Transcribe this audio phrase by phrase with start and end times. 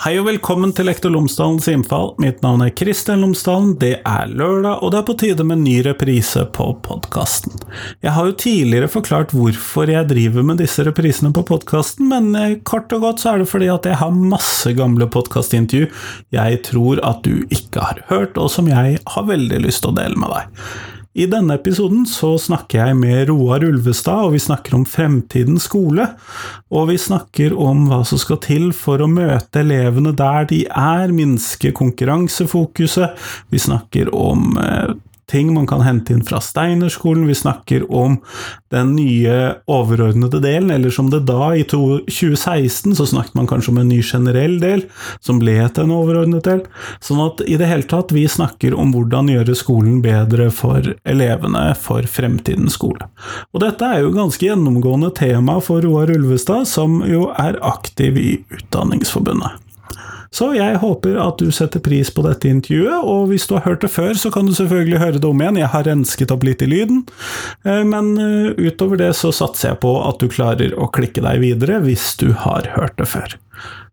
[0.00, 2.14] Hei og velkommen til Lektor Lomsdalens innfall.
[2.24, 3.74] Mitt navn er Kristian Lomsdalen.
[3.82, 7.58] Det er lørdag, og det er på tide med ny reprise på podkasten.
[8.00, 12.54] Jeg har jo tidligere forklart hvorfor jeg driver med disse reprisene på podkasten, men eh,
[12.64, 15.90] kort og godt så er det fordi at jeg har masse gamle podkastintervju
[16.32, 19.98] jeg tror at du ikke har hørt, og som jeg har veldig lyst til å
[20.00, 20.64] dele med deg.
[21.10, 26.06] I denne episoden så snakker jeg med Roar Ulvestad, og vi snakker om fremtidens skole.
[26.70, 31.10] Og vi snakker om hva som skal til for å møte elevene der de er,
[31.10, 33.18] minske konkurransefokuset.
[33.50, 34.94] Vi snakker om eh,
[35.30, 37.28] ting man kan hente inn fra Steinerskolen.
[37.30, 38.18] Vi snakker om
[38.70, 39.36] den nye
[39.70, 44.00] overordnede delen, eller som det da, i 2016, så snakket man kanskje om en ny
[44.02, 44.84] generell del,
[45.22, 46.64] som ble til en overordnet del.
[47.04, 51.70] Sånn at i det hele tatt, vi snakker om hvordan gjøre skolen bedre for elevene
[51.78, 53.10] for fremtidens skole.
[53.54, 58.30] Og dette er jo ganske gjennomgående tema for Roar Ulvestad, som jo er aktiv i
[58.50, 59.69] Utdanningsforbundet.
[60.30, 63.82] Så jeg håper at du setter pris på dette intervjuet, og hvis du har hørt
[63.82, 66.62] det før, så kan du selvfølgelig høre det om igjen, jeg har rensket opp litt
[66.62, 67.02] i lyden,
[67.66, 71.42] eh, men eh, utover det så satser jeg på at du klarer å klikke deg
[71.42, 73.34] videre hvis du har hørt det før.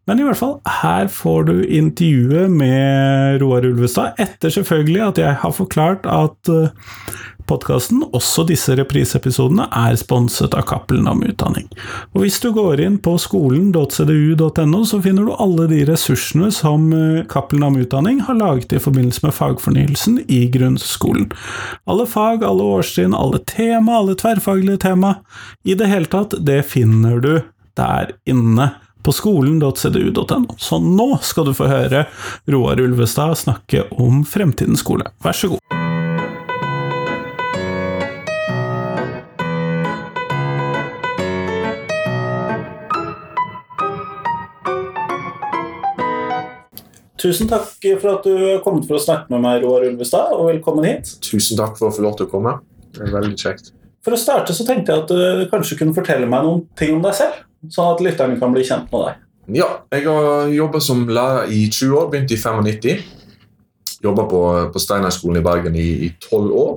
[0.07, 5.39] Men i hvert fall, her får du intervjuet med Roar Ulvestad, etter selvfølgelig at jeg
[5.41, 6.69] har forklart at eh,
[7.47, 11.69] Podkasten, også disse repriseepisodene, er sponset av Cappelen om utdanning.
[12.13, 17.23] Og hvis du går inn på skolen.cdu.no, så finner du alle de ressursene som eh,
[17.31, 21.29] Cappelen om utdanning har laget i forbindelse med fagfornyelsen i grunnskolen.
[21.87, 25.17] Alle fag, alle årstrinn, alle tema, alle tverrfaglige tema.
[25.63, 27.33] I det hele tatt, det finner du
[27.77, 28.73] der inne
[29.07, 30.57] på skolen.cdu.no.
[30.59, 32.07] Så nå skal du få høre
[32.51, 35.07] Roar Ulvestad snakke om fremtidens skole.
[35.23, 35.86] Vær så god.
[47.17, 50.85] Tusen takk for at du kommet for å snakke med meg, Roar Ulvestad, og velkommen
[50.85, 51.15] hit.
[51.25, 52.59] Tusen takk for å få lov til å komme.
[52.93, 53.71] Det er veldig kjekt.
[54.05, 57.01] For å starte så tenkte jeg at du kanskje kunne fortelle meg noen ting om
[57.01, 57.39] deg selv,
[57.73, 59.23] sånn at lytterne kan bli kjent med deg.
[59.57, 63.01] Ja, jeg har jobba som lærer i 20 år, begynte i 95.
[64.03, 64.41] Jobba på,
[64.75, 66.75] på Steinerskolen i Bergen i tolv år.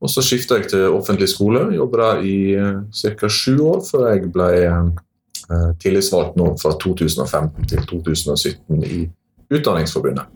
[0.00, 1.68] Og så skifta jeg til offentlig skole.
[1.76, 2.82] Jobba der i uh,
[3.20, 3.28] ca.
[3.30, 9.02] sju år før jeg ble uh, tillitsvalgt nå fra 2015 til 2017 i
[9.50, 10.26] Utdanningsforbundet.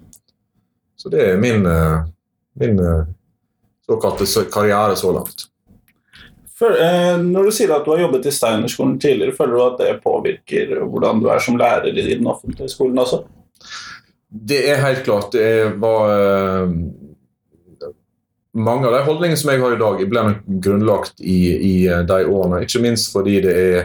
[0.96, 2.04] Så det er min, eh,
[2.60, 3.04] min eh,
[3.86, 5.48] såkalte karriere så langt.
[6.58, 9.80] For, eh, når du sier at du har jobbet i Steinerskolen tidligere, føler du at
[9.82, 13.24] det påvirker hvordan du er som lærer i den offentlige skolen også?
[14.34, 15.32] Det er helt klart.
[15.34, 16.76] Det var eh,
[18.54, 20.22] Mange av de holdningene som jeg har i dag, ble
[20.62, 22.62] grunnlagt i, i eh, de årene.
[22.62, 23.80] Ikke minst fordi det er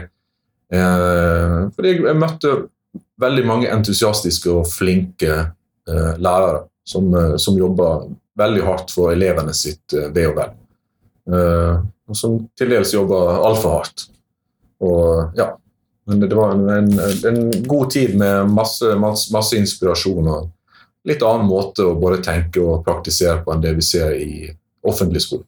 [0.70, 2.54] eh, Fordi jeg møtte
[3.20, 8.08] veldig mange entusiastiske og flinke eh, lærere som, uh, som, jobber
[8.40, 10.56] veldig hardt for elevene sitt eh, ve og vel.
[11.30, 14.06] og som til dels jobber altfor hardt.
[14.82, 15.52] Og ja,
[16.08, 16.88] men det var en, en,
[17.28, 20.48] en god tid med masse, masse, masse, inspirasjon og
[21.06, 24.48] litt annen måte å både tenke og praktisere på enn det vi ser i
[24.82, 25.44] offentlig skole.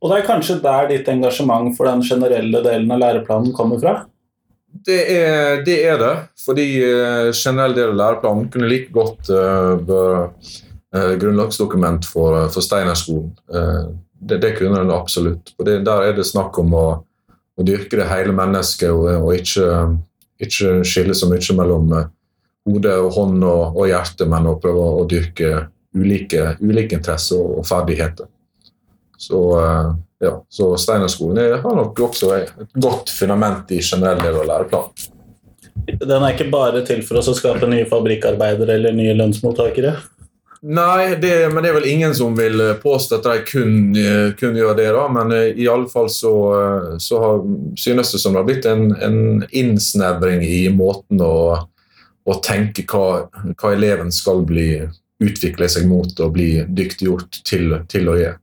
[0.00, 3.94] Og det er kanskje der ditt engasjement for den generelle delen av læreplanen kommer fra?
[4.70, 6.14] Det er, det er det.
[6.44, 10.22] Fordi uh, generell del av læreplanen kunne like godt uh, være
[10.96, 13.32] uh, grunnlagsdokument for, for Steinerskolen.
[13.50, 15.52] Uh, det, det, kunne den absolutt.
[15.58, 16.86] Og det, Der er det snakk om å,
[17.30, 19.68] å dyrke det hele mennesket og, og ikke,
[20.40, 21.94] ikke, skille så mye mellom
[22.68, 25.66] hode og hånd og, og hjerte, men å prøve å dyrke
[25.96, 28.28] ulike, ulike interesser og, og ferdigheter.
[29.20, 29.40] Så
[30.20, 35.10] ja, så Steinerskolen har nok også et godt fundament i generell del av læreplanen.
[35.90, 39.94] Den er ikke bare til for oss å skape nye fabrikkarbeidere eller nye lønnsmottakere?
[40.60, 43.94] Nei, det, men det er vel ingen som vil påstå at de kun,
[44.36, 44.90] kun gjør det.
[44.92, 46.32] da, Men eh, i alle fall så,
[47.00, 47.40] så har,
[47.80, 51.64] synes det som det har blitt en, en innsnevring i måten å,
[52.28, 54.84] å tenke hva, hva, eleven skal bli
[55.20, 58.36] utvikle seg mot og bli dyktiggjort til, til å gjøre.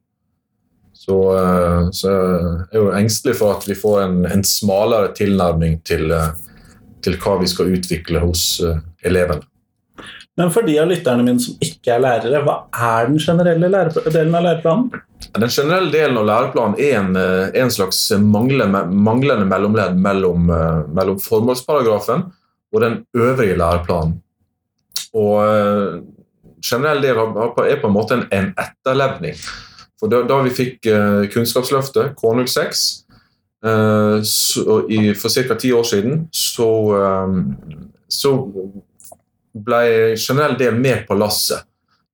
[1.08, 5.80] Så, eh, så jeg er jo engstelig for at vi får en, en smalere tilnærming
[5.88, 6.34] til, eh,
[7.04, 9.46] til, hva vi skal utvikle hos eh, elevene.
[10.38, 13.70] Men for de av lytterne mine som ikke er lærere, hva er den generelle
[14.12, 14.90] delen av læreplanen?
[15.32, 17.16] Den generelle delen av læreplanen er en,
[17.64, 20.52] en slags manglende, manglende mellomledd mellom,
[20.94, 22.28] mellom, formålsparagrafen
[22.76, 24.20] og den øvrige læreplanen.
[25.18, 26.04] Og
[26.62, 29.40] generell del er på en måte en, en etterlevning
[30.00, 32.84] for da, da vi fikk uh, Kunnskapsløftet, K06,
[33.66, 35.58] uh, så, i, for ca.
[35.58, 36.70] ti år siden, så,
[37.26, 37.40] um,
[38.08, 38.34] så
[39.58, 39.82] ble
[40.16, 41.66] generell del med på lasset.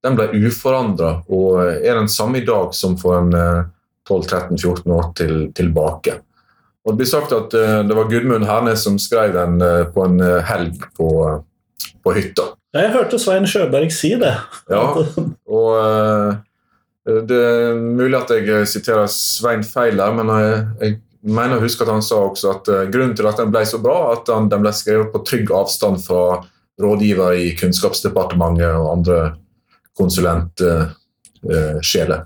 [0.03, 3.31] Den ble uforandra og er den samme i dag som for en
[4.09, 6.17] 12-13-14 år til, tilbake.
[6.83, 7.55] Og Det blir sagt at
[7.87, 9.63] det var Gudmund Hernes som skrev den
[9.95, 11.07] på en helg på,
[12.03, 12.49] på hytta.
[12.75, 14.33] Jeg hørte Svein Sjøberg si det.
[14.67, 14.83] Ja,
[15.59, 15.71] og
[17.03, 20.93] det er mulig at jeg siterer Svein feil der, men jeg, jeg
[21.35, 23.79] mener å huske at han sa også at uh, grunnen til at den ble så
[23.83, 26.23] bra, at den, den ble skrevet på trygg avstand fra
[26.81, 29.17] rådgiver i Kunnskapsdepartementet og andre
[29.99, 32.21] konsulentsjeler.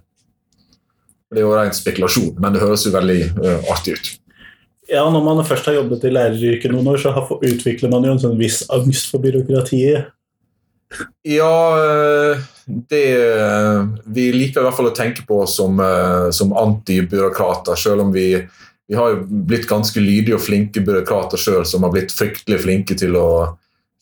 [1.27, 3.19] Det er jo ren spekulasjon, men det høres jo veldig
[3.73, 4.05] artig ut.
[4.87, 7.11] Ja, Når man først har jobbet i læreryrket noen år, så
[7.43, 10.13] utvikler man jo en sånn viss angst for byråkratiet.
[11.21, 13.17] Ja, eh, det
[14.05, 18.11] Vi liker i hvert fall å tenke på oss som, eh, som antibyråkrater, selv om
[18.11, 18.47] vi,
[18.87, 23.19] vi har blitt ganske lydige og flinke byråkrater sjøl, som har blitt fryktelig flinke til
[23.19, 23.29] å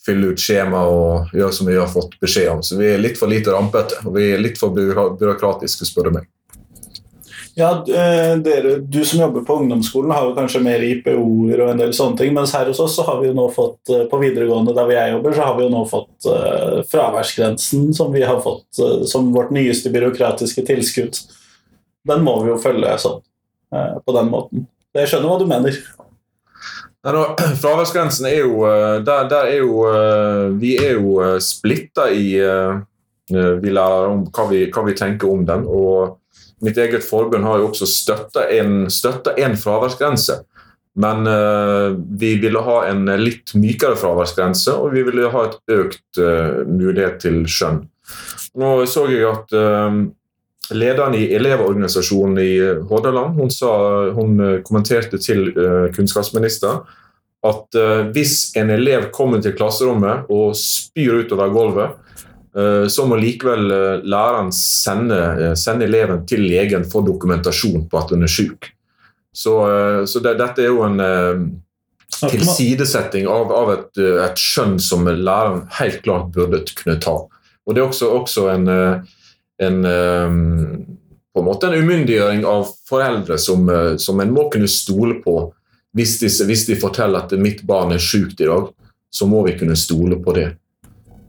[0.05, 2.61] fylle ut skjema og gjøre som vi har fått beskjed om.
[2.61, 6.17] Så vi er litt for lite rampete, og vi er litt for byråkratiske, spør du
[6.19, 6.29] meg.
[7.57, 11.79] Ja, eh, dere, Du som jobber på ungdomsskolen har jo kanskje mer IPO-er og en
[11.79, 14.19] del sånne ting, mens her hos oss så har vi jo nå fått eh, på
[14.19, 18.41] videregående der jeg jobber, så har vi jo nå fått uh, fraværsgrensen som vi har
[18.43, 21.21] fått uh, som vårt nyeste byråkratiske tilskudd.
[22.03, 23.23] Den må vi jo følge sånn,
[23.71, 24.67] uh, på den måten.
[24.99, 25.79] Jeg skjønner hva du mener.
[27.07, 27.23] Nei,
[27.63, 28.67] fraværsgrensen er jo
[29.07, 34.83] der, der, er jo Vi er jo splitta i Vi lærer om hva vi, hva
[34.89, 35.63] vi tenker om den.
[35.69, 36.17] og
[36.63, 40.39] Mitt eget forbund har jo også støtta en, en fraværsgrense.
[40.95, 46.21] Men uh, vi ville ha en litt mykere fraværsgrense, og vi ville ha et økt
[46.21, 47.81] uh, mulighet til skjønn.
[48.55, 49.97] Nå så jeg at uh,
[50.71, 52.53] lederen i Elevorganisasjonen i
[52.87, 53.73] Hordaland hun, sa,
[54.15, 55.51] hun kommenterte til
[55.93, 56.79] kunnskapsministeren
[57.45, 57.77] at
[58.15, 61.91] hvis en elev kommer til klasserommet og spyr utover gulvet,
[62.87, 68.13] så må likevel eh, læreren sende, eh, sende, eleven til legen for dokumentasjon på at
[68.15, 68.71] hun er syk.
[69.35, 69.51] Så,
[70.07, 71.01] så det, dette er jo en
[72.15, 77.17] tilsidesetting av, av et, et, skjønn som læreren helt klart burde kunne ta.
[77.67, 78.71] Og Det er også, også en,
[79.59, 79.81] en,
[81.35, 83.67] på en måte en umyndiggjøring av foreldre som,
[83.99, 85.35] som en må kunne stole på.
[85.91, 88.71] Hvis de, hvis de forteller at mitt barn er sykt i dag,
[89.11, 90.53] så må vi kunne stole på det.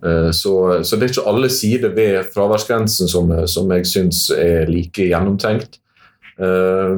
[0.06, 4.70] Eh, så, så, det er ikke alle sider ved fraværsgrensen som, som jeg syns er
[4.70, 5.80] like gjennomtenkt.
[6.38, 6.94] Eh,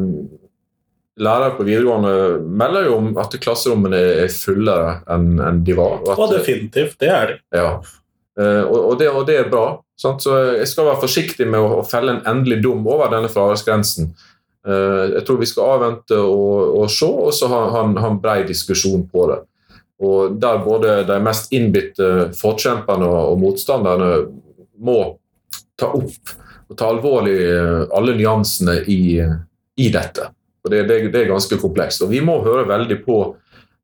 [1.19, 6.01] lærere på videregående melder jo om at klasserommene er fullere enn, enn de var.
[6.05, 7.39] Og, at, definitivt, det er de.
[7.59, 7.69] Ja.
[8.39, 9.69] Eh, og, og, det, og det, er bra.
[9.99, 10.23] Sant?
[10.23, 14.13] Så jeg skal være forsiktig med å, å felle en endelig dom over denne fraværsgrensen.
[14.69, 18.51] Jeg tror vi skal avvente og, og se, og så ha, ha, ha en bred
[18.51, 19.39] diskusjon på det.
[19.99, 24.13] Og der både de mest innbitte forkjemperne og motstanderne
[24.79, 25.01] må
[25.79, 26.37] ta opp
[26.69, 29.19] og ta alvorlig eh, alle nyansene i,
[29.77, 30.29] i dette.
[30.65, 32.05] Og det, det, det, er ganske komplekst.
[32.05, 33.19] Og vi må høre veldig på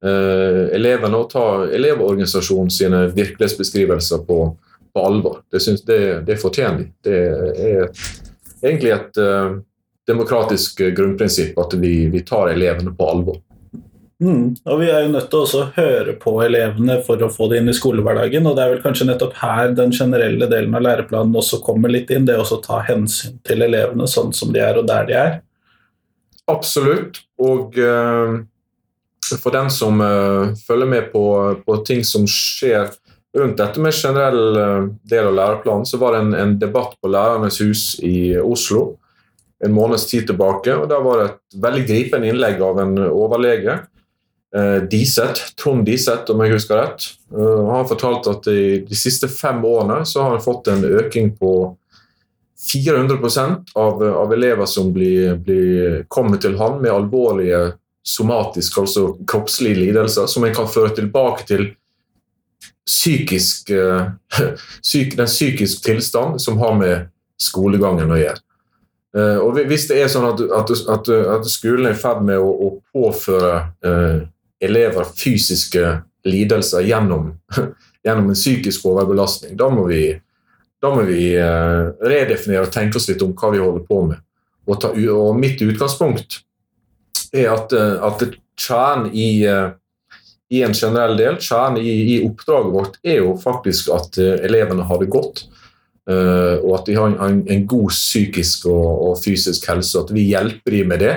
[0.04, 4.38] eh, elevene og ta Elevorganisasjonen sine virkelighetsbeskrivelser på,
[4.92, 5.40] på alvor.
[5.50, 6.90] Det, synes, det, det fortjener de.
[7.08, 7.22] Det
[7.70, 7.88] er
[8.60, 9.56] egentlig et eh,
[10.06, 13.40] demokratisk grunnprinsipp at vi, vi tar elevene på alvor.
[14.22, 14.54] Mm.
[14.70, 17.70] Og vi er jo nødt til å høre på elevene for å få det inn
[17.70, 18.46] i skolehverdagen.
[18.46, 22.12] Og det er vel kanskje nettopp her den generelle delen av læreplanen også kommer litt
[22.14, 22.26] inn.
[22.28, 25.38] Det å ta hensyn til elevene sånn som de er, og der de er.
[26.50, 27.24] Absolutt.
[27.42, 28.38] Og uh,
[29.40, 31.24] for den som uh, følger med på,
[31.64, 32.92] på, ting som skjer
[33.34, 37.10] rundt dette med generell uh, del av læreplanen, så var det en, en debatt på
[37.10, 38.92] Lærernes hus i Oslo
[39.64, 40.74] en måneds tid tilbake.
[40.76, 43.80] og Der var det et veldig gripende innlegg av en overlege
[44.54, 47.08] Eh, Diseth, Trond Diseth, om jeg husker rett.
[47.34, 51.32] uh, har fortalt at i de siste fem årene så har han fått en øking
[51.34, 51.74] på
[52.72, 57.72] 400% av, av elever som blir, blir, kommer til han med alvorlige
[58.06, 61.66] somatiske, altså kroppslige lidelser, som en kan føre tilbake til
[62.86, 63.72] psykisk,
[64.86, 67.08] psyk, den psykiske tilstand som har med
[67.42, 68.40] skolegangen å gjøre.
[69.42, 72.48] Og Hvis det er sånn at, at, at, at skolen er i ferd med å,
[72.50, 73.52] å påføre
[74.62, 77.32] elever fysiske lidelser gjennom,
[78.04, 79.56] gjennom en psykisk overbelastning.
[79.56, 80.06] Da må vi,
[80.82, 84.20] da må vi uh, redefinere og tenke oss litt om hva vi holder på med.
[84.64, 86.40] Og, ta, og mitt utgangspunkt
[87.34, 88.24] er at, uh, at
[88.60, 89.74] kjernen i, uh,
[90.48, 95.02] i, en generell del, kjernen i, i, oppdraget vårt, er jo faktisk at elevene har
[95.02, 95.48] det godt.
[96.04, 100.02] og at de har en, en god psykisk og, og, fysisk helse.
[100.02, 101.14] At vi hjelper dem med det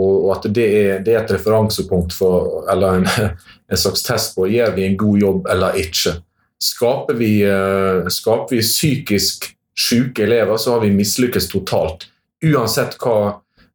[0.00, 3.08] og, at det er, det er, et referansepunkt for, eller en,
[3.70, 6.16] en, slags test på gjør vi en god jobb eller ikke.
[6.62, 12.06] Skaper vi, eh, skaper vi psykisk syke elever, så har vi mislykkes totalt.
[12.44, 13.16] Uansett hva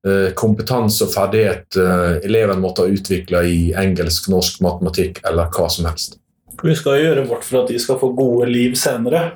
[0.08, 5.70] eh, kompetanse og ferdighet eh, eleven måtte ha utvikla i engelsk, norsk, matematikk eller hva
[5.74, 6.18] som helst.
[6.64, 9.36] Vi skal gjøre vårt for at de skal få gode liv senere.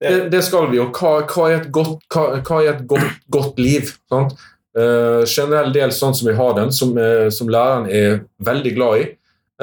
[0.00, 0.80] Det, det skal vi.
[0.80, 3.92] Og hva, hva er et godt, hva, hva er et godt, godt liv?
[4.12, 4.36] Sant?
[4.74, 9.02] Uh, generell del sånn som vi har den, som, uh, som læreren er veldig glad
[9.04, 9.04] i,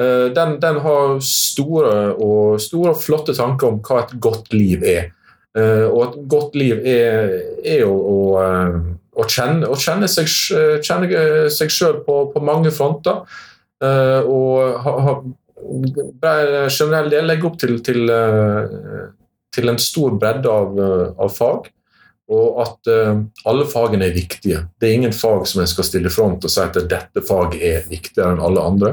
[0.00, 4.86] uh, den, den, har store og, store og flotte tanker om hva et godt liv
[4.88, 5.10] er.
[5.52, 10.30] og et godt liv er, er jo å, å, kjenne, å kjenne, seg,
[10.80, 13.20] kjenne seg sjøl på, på, mange fronter.
[14.24, 15.14] og ha, ha,
[16.72, 18.08] generell del legge opp til, til,
[19.52, 20.80] til en stor bredde av,
[21.20, 21.68] av fag
[22.32, 24.64] og at uh, alle fagene er viktige.
[24.80, 27.88] Det er ingen fag som jeg skal stille front og si at dette faget er
[27.90, 28.92] viktigere enn alle andre.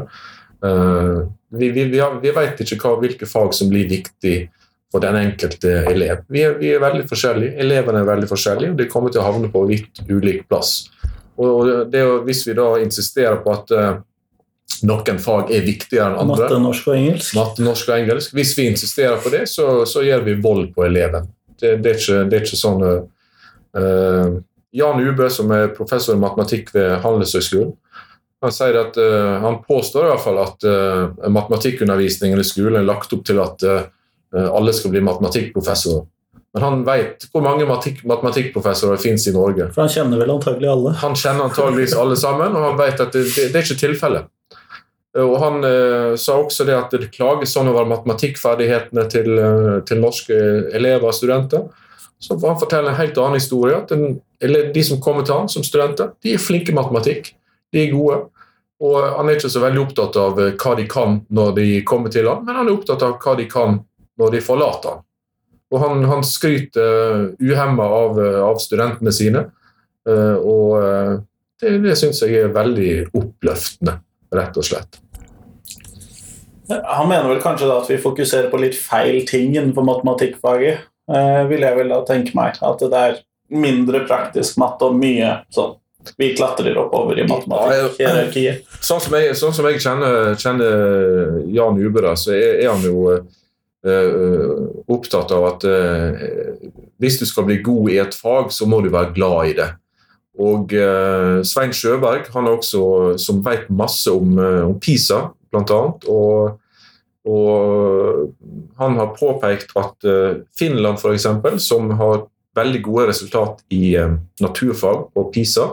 [0.60, 4.36] Uh, vi, vi, vi, vi, vet ikke hva, hvilke fag som blir viktig
[4.91, 6.25] for den enkelte elev.
[6.27, 7.55] Vi er, vi er, veldig forskjellige.
[7.62, 10.89] Elevene er veldig forskjellige, og de kommer til å havne på litt ulik plass.
[11.39, 14.01] Og det, Hvis vi da insisterer på at uh,
[14.86, 17.36] noen fag er viktigere enn andre Matte, norsk og engelsk.
[17.38, 18.36] Matte, norsk og engelsk.
[18.36, 21.29] Hvis vi insisterer på det, så, så gjør vi vold på eleven.
[21.60, 22.84] Det, det, er, ikke, det er ikke sånn
[23.76, 27.76] Jan Ubø, som er professor i matematikk ved Handelshøyskolen,
[28.40, 32.88] han sier at uh, han påstår i hvert fall at uh, matematikkundervisningen i skolen er
[32.88, 33.66] lagt opp til at
[34.30, 36.04] alle skal bli matematikkprofessorer.
[36.54, 39.70] Men han vet hvor mange matematikkprofessorer det finnes i Norge.
[39.74, 40.94] For Han kjenner vel antagelig alle?
[41.04, 44.30] Han kjenner antageligvis alle sammen, og han vet at det, det, det er ikke tilfellet.
[45.20, 49.30] Og Han eh, sa også det at det klages sånn over matematikkferdighetene til,
[49.90, 50.40] til norske
[50.78, 51.70] elever og studenter.
[52.20, 53.80] Så han forteller en helt annen historie.
[53.90, 54.22] den,
[54.74, 57.34] De som kommer til han som studenter, de er flinke i matematikk.
[57.72, 58.26] De er gode.
[58.80, 62.12] Og Han er ikke så veldig opptatt av eh, hva de kan når de kommer
[62.12, 63.82] til han, men han er opptatt av hva de kan
[64.20, 65.06] når de forlater han.
[65.70, 69.44] Og Han, han skryter uhemma av, eh, av, studentene sine.
[70.08, 70.80] Eh, og
[71.60, 74.00] det, det syns jeg er veldig oppløftende,
[74.34, 75.02] rett og slett.
[76.70, 80.88] Han mener vel kanskje da at vi fokuserer på litt feil ting innenfor matematikkfaget?
[81.10, 82.60] Eh, vil jeg vel da tenke meg.
[82.62, 85.78] At det er mindre praktisk matte og mye sånn
[86.18, 88.70] vi klatrer oppover i matematikkhierarkiet.
[88.82, 93.01] Sånn som jeg, sånn som jeg kjenner, kjenner, Jan Ubera, så er, er han jo
[93.12, 96.24] uh, opptatt av at uh,
[97.04, 99.68] hvis du skal bli god i et fag, så må du være glad i det.
[100.39, 102.82] Og uh, Svein Sjøberg han er også,
[103.22, 106.10] som vet masse om, om PISA, annet.
[106.10, 106.56] Og
[107.29, 108.33] og
[108.79, 111.27] han har påpekt at eh, Finland, f.eks.,
[111.63, 112.25] som har
[112.57, 115.67] veldig gode resultat i eh, naturfag på PISA,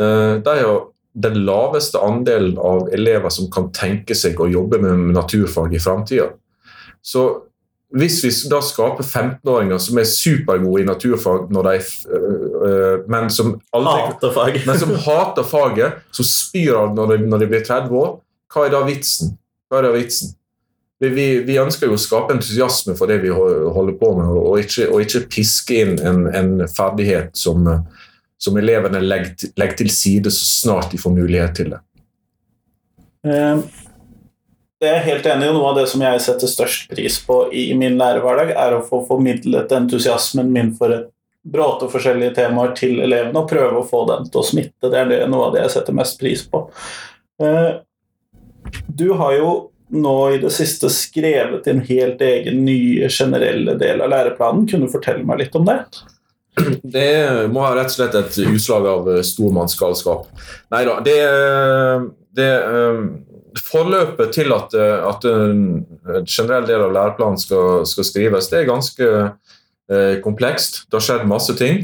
[0.00, 0.86] eh, de har
[1.18, 6.28] den laveste andelen av elever som kan tenke seg å jobbe med naturfag i framtida.
[7.02, 7.24] Så
[7.96, 11.76] hvis vi da skaper 15-åringer som er supergode i naturfag, de,
[13.08, 14.66] men, som aldri, hater faget.
[14.68, 18.18] men som hater faget, som spyr av når de, når de blir 30 år,
[18.52, 19.32] hva er da vitsen?
[19.72, 20.37] Hva er da vitsen?
[20.98, 24.88] Vi, vi, ønsker jo å skape entusiasme for det vi holder på med, og ikke,
[24.90, 27.68] og ikke piske inn en, en ferdighet som,
[28.38, 31.82] som elevene legger, legger, til side så snart de får mulighet til det.
[34.78, 35.54] Det jeg er helt enig, i.
[35.54, 39.02] Noe av det som jeg setter størst pris på i min lærerhverdag, er å få
[39.06, 41.08] formidlet entusiasmen min for et
[41.48, 44.90] bråte forskjellige temaer til elevene, og prøve å få den til å smitte.
[44.90, 46.66] Det er noe av det jeg setter mest pris på.
[47.42, 47.78] Eh,
[48.86, 49.50] du har jo
[49.88, 54.66] nå i det siste skrevet en helt egen nye generelle del av læreplanen.
[54.68, 55.78] Kunne du fortelle meg litt om det?
[56.82, 60.22] Det må ha rett og slett et utslag av eh, stormannsgalskap.
[60.74, 61.18] Nei da, det,
[62.36, 63.02] det eh,
[63.58, 65.86] Forløpet til at, eh, at, en
[66.28, 70.72] generell del av læreplanen skal, skal skrives, det er ganske eh, komplekst.
[70.86, 71.76] Det har skjedd masse ting.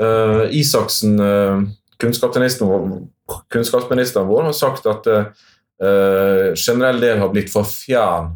[0.00, 1.56] Eh, Isaksen, eh,
[2.00, 5.04] kunnskapsministeren, vår, har sagt at
[5.82, 8.34] uh, generell del har blitt for fjern.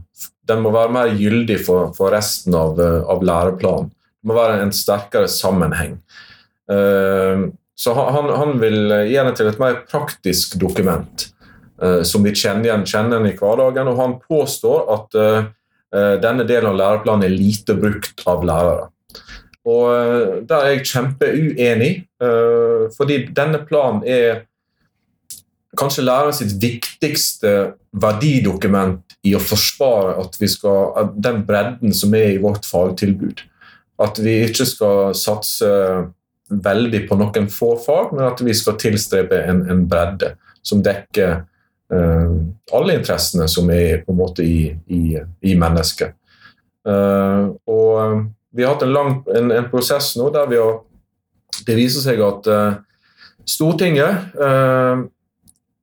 [0.49, 3.91] Den må være mer gyldig for, for resten av, uh, av, læreplanen.
[3.93, 5.99] Det må være en sterkere sammenheng.
[6.71, 11.29] Uh, så han, han, vil gjøre det til et mer praktisk dokument
[12.07, 13.89] som vi kjenner igjen, kjenner i hverdagen.
[13.91, 15.17] Og han påstår at
[16.23, 18.85] denne delen av læreplanen er lite brukt av lærere.
[19.67, 21.91] Og Der er jeg kjempeuenig,
[22.95, 24.45] fordi denne planen er
[25.79, 27.53] kanskje læreren sitt viktigste
[28.03, 33.45] verdidokument i å forsvare at vi skal, den bredden som er i vårt fagtilbud.
[34.03, 35.71] At vi ikke skal satse
[36.53, 41.41] veldig på noen få fag, men at vi skal tilstrebe en, en bredde som dekker
[41.41, 42.35] uh,
[42.77, 45.17] alle interessene som er på en måte i, i,
[45.49, 46.19] i mennesket.
[46.83, 50.81] og vi har hatt en, lang, en, en prosess nå der har
[51.63, 52.49] Det viser seg at
[53.47, 54.33] Stortinget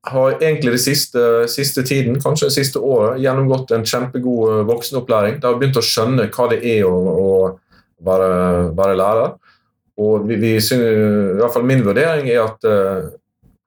[0.07, 5.39] har egentlig det siste, siste, tiden, kanskje det siste året, gjennomgått en kjempegod voksenopplæring.
[5.41, 7.31] De har begynt å skjønne hva det er å, å
[8.07, 8.29] være,
[8.77, 9.33] være, lærer.
[9.99, 10.85] Og vi, vi synes,
[11.35, 13.09] i hvert fall Min vurdering er at uh,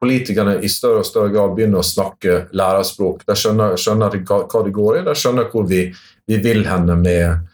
[0.02, 3.26] politikerne i større og større grad begynner å snakke lærerspråk.
[3.28, 5.84] De skjønner, skjønner hva det går i, de skjønner hvor vi,
[6.26, 7.52] vi vil hende med,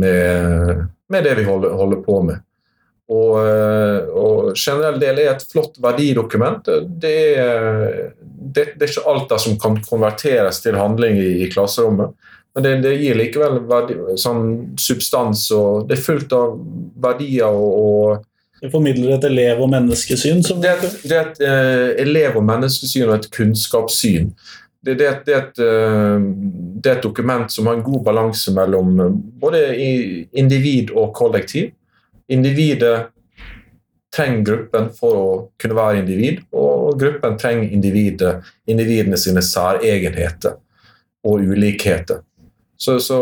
[0.00, 2.40] med, med det vi holder, holder, på med.
[3.12, 6.70] Og, eh, og generell del er et flott verdidokument.
[7.02, 7.18] Det
[8.54, 12.14] det, det er ikke alt der som kan konverteres til handling i, i klasserommet.
[12.54, 14.44] Men det, det, gir likevel verdi, sånn
[14.78, 16.54] substans, og det er fullt av
[17.02, 20.38] verdier og, og det formidler et elev- og menneskesyn?
[20.62, 24.30] det, er et, det er et uh, elev- og menneskesyn og et kunnskapssyn.
[24.84, 26.22] Det, det, det, er et, uh,
[26.78, 29.10] det, er et, dokument som har en god balanse mellom uh,
[29.42, 29.66] både
[30.32, 31.74] individ og kollektiv.
[32.32, 33.08] Individet
[34.14, 38.36] trenger gruppen for å kunne være individ, og gruppen trenger individet,
[38.70, 40.54] individene sine særegenheter
[41.26, 42.22] og ulikheter.
[42.76, 43.18] Så, så,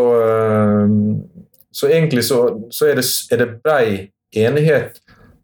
[1.72, 3.86] så egentlig så, så er, det, er det brei
[4.36, 5.00] enighet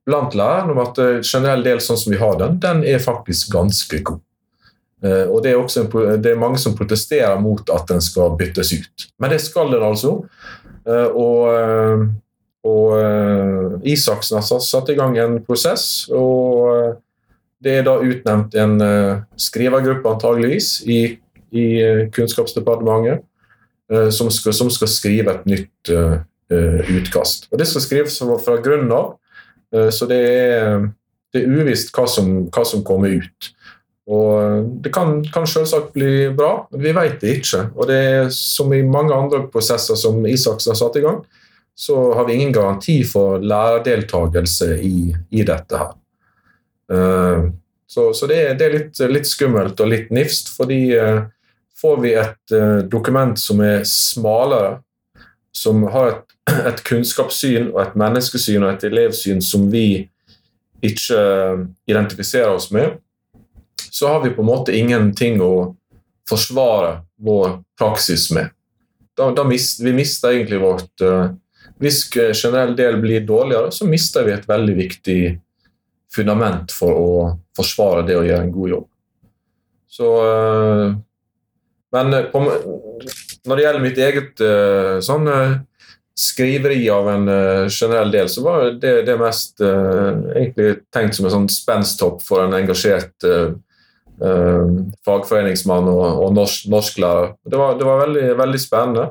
[0.09, 3.53] blant lærerne om at eh, generell del sånn som vi har den, den er faktisk
[3.53, 4.23] ganske god.
[5.05, 5.85] Eh, og det er, også
[6.17, 9.09] det er mange som protesterer mot at den skal byttes ut.
[9.21, 10.15] Men det skal den altså.
[10.89, 12.09] Eh, og,
[12.67, 16.09] og Isaksen har satt i gang en prosess.
[16.11, 16.99] og
[17.63, 18.75] det er da utnevnt en
[19.39, 21.19] skrivergruppe, antageligvis, i,
[21.51, 21.67] i
[22.15, 23.25] Kunnskapsdepartementet,
[24.15, 25.93] som skal, som skal, skrive et nytt
[26.51, 27.49] utkast.
[27.51, 29.17] Og Det skal skrives fra grunnen av.
[29.75, 30.89] Eh, så det er,
[31.33, 33.51] det er uvisst hva som, hva som, kommer ut.
[34.09, 37.67] Og Det kan, kan selvsagt bli bra, men vi vet det ikke.
[37.77, 41.21] Og det er som i mange andre prosesser som Isaksen har satt i gang,
[41.79, 45.95] så har vi ingen garanti for lærerdeltakelse i, i dette her.
[46.93, 47.51] Uh,
[47.89, 51.23] så, så det, er, det, er litt, litt, skummelt og litt nifst, fordi uh,
[51.79, 52.57] får vi et
[52.91, 54.81] dokument som er smalere,
[55.55, 56.29] som har et
[56.69, 60.09] et kunnskapssyn og et menneskesyn og et elevsyn som vi
[60.85, 61.19] ikke
[61.91, 62.99] identifiserer oss med,
[63.91, 65.75] så har vi på en måte ingenting å
[66.29, 68.53] forsvare vår praksis med.
[69.19, 71.33] Da, da mist, vi mister egentlig vårt uh,
[71.79, 75.21] Hvis generell del blir dårligere, så mister vi et veldig viktig
[76.15, 77.11] fundament for å
[77.57, 78.89] forsvare det å gjøre en god jobb.
[79.89, 80.97] Så uh,
[81.95, 82.43] Men på,
[83.49, 84.43] når det gjelder mitt eget
[85.07, 85.31] sånn
[86.19, 87.31] skriveri av en
[87.71, 92.57] generell del, så var det det mest egentlig tenkt som en sånn spensthopp for en
[92.59, 93.25] engasjert
[95.07, 97.33] fagforeningsmann og, og norsk, norsklærer.
[97.47, 99.07] Det var, det var veldig, veldig, spennende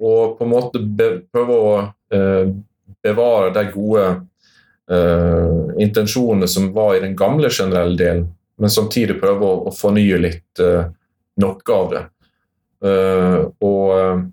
[0.00, 1.72] å på en måte be, prøve å
[3.04, 4.06] bevare de gode
[5.78, 8.24] intensjonene som var i den gamle generelle delen,
[8.58, 10.62] men samtidig prøve å, å fornye litt
[11.44, 12.02] noe av det.
[13.62, 14.24] og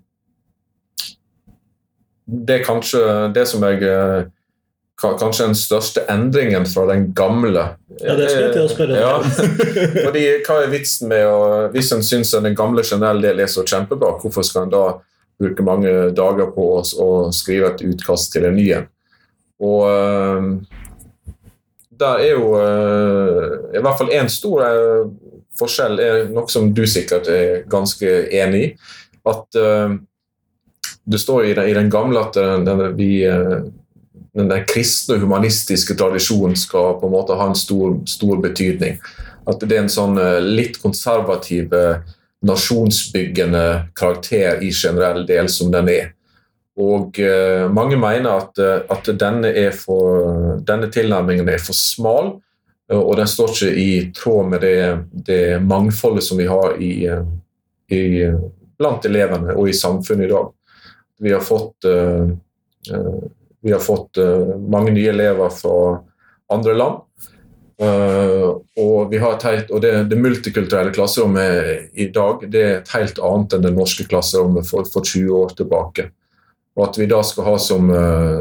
[2.28, 3.00] det er kanskje
[3.34, 4.26] det som jeg eh,
[4.98, 7.60] Kanskje den største endringen fra den gamle.
[8.00, 9.28] Ja, det skulle jeg til å spørre om.
[9.28, 9.52] ja.
[10.08, 13.62] Fordi Hva er vitsen med å Hvis en syns den gamle generelle del er så
[13.62, 14.82] kjempebra, hvorfor skal en da
[15.38, 18.88] bruke mange dager på å skrive et utkast til en ny en?
[19.58, 20.50] Og uh,
[21.98, 25.08] der er jo uh, i hvert fall én stor uh,
[25.58, 28.70] forskjell, er noe som du sikkert er ganske enig i.
[29.28, 35.96] At det står i i den gamle at den, den, vi, den, den, kristne humanistiske
[35.98, 38.96] tradisjonen skal på en måte ha en stor, stor betydning.
[39.50, 42.00] At det er en sånn litt konservativ, eh,
[42.46, 43.64] nasjonsbyggende
[43.98, 46.12] karakter i generell del som den er.
[46.78, 52.36] Og eh, mange mener at, at denne, for, denne, tilnærmingen er for smal,
[52.94, 54.78] og den står ikke i tråd med det,
[55.26, 56.92] det mangfoldet som vi har i,
[57.92, 58.00] i,
[58.78, 60.48] blant elevene og i samfunnet i dag.
[61.18, 62.30] Vi har fått, uh,
[63.60, 65.98] vi har fått uh, mange nye elever fra
[66.54, 67.02] andre land.
[67.78, 73.20] Og, har et helt, og det, det, multikulturelle klasserommet i dag det er et helt
[73.22, 76.08] annet enn det norske klasserommet for, for 20 år tilbake.
[76.74, 77.92] Og at vi da skal ha som,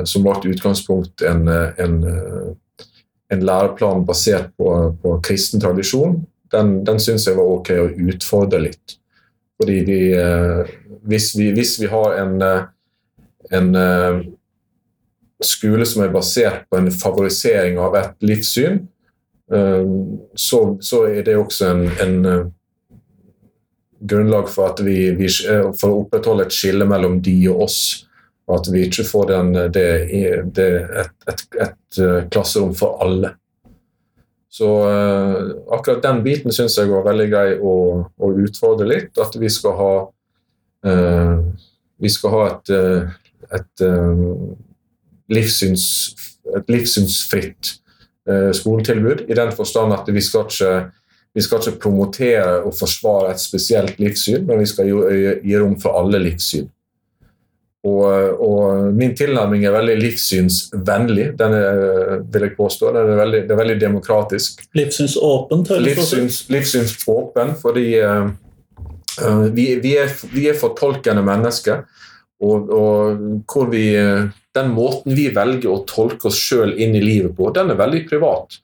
[0.10, 1.96] som vårt utgangspunkt en, en,
[3.34, 6.24] en læreplan basert på, på kristen tradisjon,
[6.54, 8.98] den, den syns jeg var ok å utfordre litt.
[9.62, 10.02] Fordi vi,
[11.08, 12.66] hvis vi, hvis vi har en, eh,
[13.58, 14.22] en uh,
[15.44, 18.88] skole som er basert på en favorisering av et livssyn, uh,
[19.48, 22.52] så, så, er det også en, en,
[24.00, 25.30] grunnlag for, at vi, vi,
[25.80, 27.80] for å opprettholde et skille mellom de og oss.
[28.48, 29.88] Og at vi ikke får den, det,
[30.56, 30.68] det,
[31.02, 33.34] et, et, et, klasserom for alle.
[34.58, 37.74] Så uh, akkurat den biten syns jeg var veldig grei å,
[38.08, 39.12] å, utfordre litt.
[39.20, 39.92] At vi skal ha
[40.88, 41.36] uh,
[41.98, 42.72] Vi skal ha et,
[43.58, 43.84] et,
[45.34, 45.86] livssyns,
[46.56, 47.72] et livssynsfritt
[48.54, 50.72] skoletilbud, i den forstand at vi skal ikke
[51.38, 56.00] vi skal ikke promotere og forsvare et spesielt livssyn, men vi skal gi rom for
[56.00, 56.66] alle livssyn.
[57.86, 62.90] Og, og, Min tilnærming er veldig livssynsvennlig, den er, vil jeg påstå.
[62.96, 64.66] Den er veldig, det er veldig demokratisk.
[64.76, 65.64] Livssynsåpen?
[65.86, 68.28] Livssyns, livssynsåpen, fordi uh,
[69.54, 71.86] vi, vi, er, vi, er, fortolkende mennesker.
[72.42, 73.86] Og, og hvor vi,
[74.58, 78.04] den måten vi velger å tolke oss sjøl inn i livet på, den er veldig
[78.10, 78.60] privat.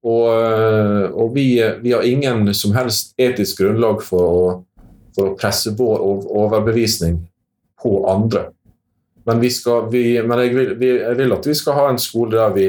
[0.00, 1.48] Og, eh, og vi,
[1.82, 4.44] vi, har ingen som helst etisk grunnlag for å,
[5.16, 6.06] for å presse vår
[6.44, 7.20] overbevisning
[7.80, 8.48] på andre.
[9.28, 12.54] Men, skal, vi, men jeg, vil, jeg, vil, at vi skal ha en skole der
[12.56, 12.68] vi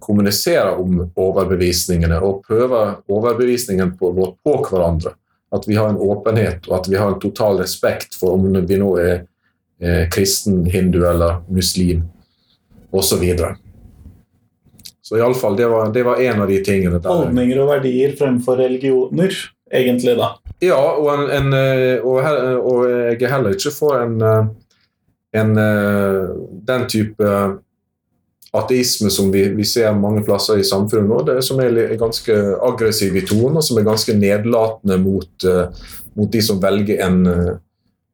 [0.00, 5.16] kommuniserer om overbevisningene og prøver overbevisningen på, på hverandre.
[5.50, 8.78] At vi har en åpenhet og at vi har en total respekt for om vi
[8.78, 9.24] nå er
[9.80, 12.04] eh, kristen, hindu eller muslim
[12.90, 13.24] osv.
[15.02, 16.98] Så iallfall, det, var, det var en av de tingene.
[16.98, 17.10] Der.
[17.10, 19.34] Holdninger og verdier fremfor religioner,
[19.72, 20.36] egentlig, da.
[20.62, 22.20] Ja, og, en, en, eh, og,
[22.60, 24.50] og, jeg er heller ikke for en, eh,
[25.40, 26.28] en eh,
[26.68, 27.32] den type
[28.54, 33.16] ateisme som vi, vi, ser mange plasser i samfunnet nå, det som er ganske aggressiv
[33.16, 35.46] i tonen, og som er ganske nedlatende mot,
[36.18, 37.20] mot de som velger en,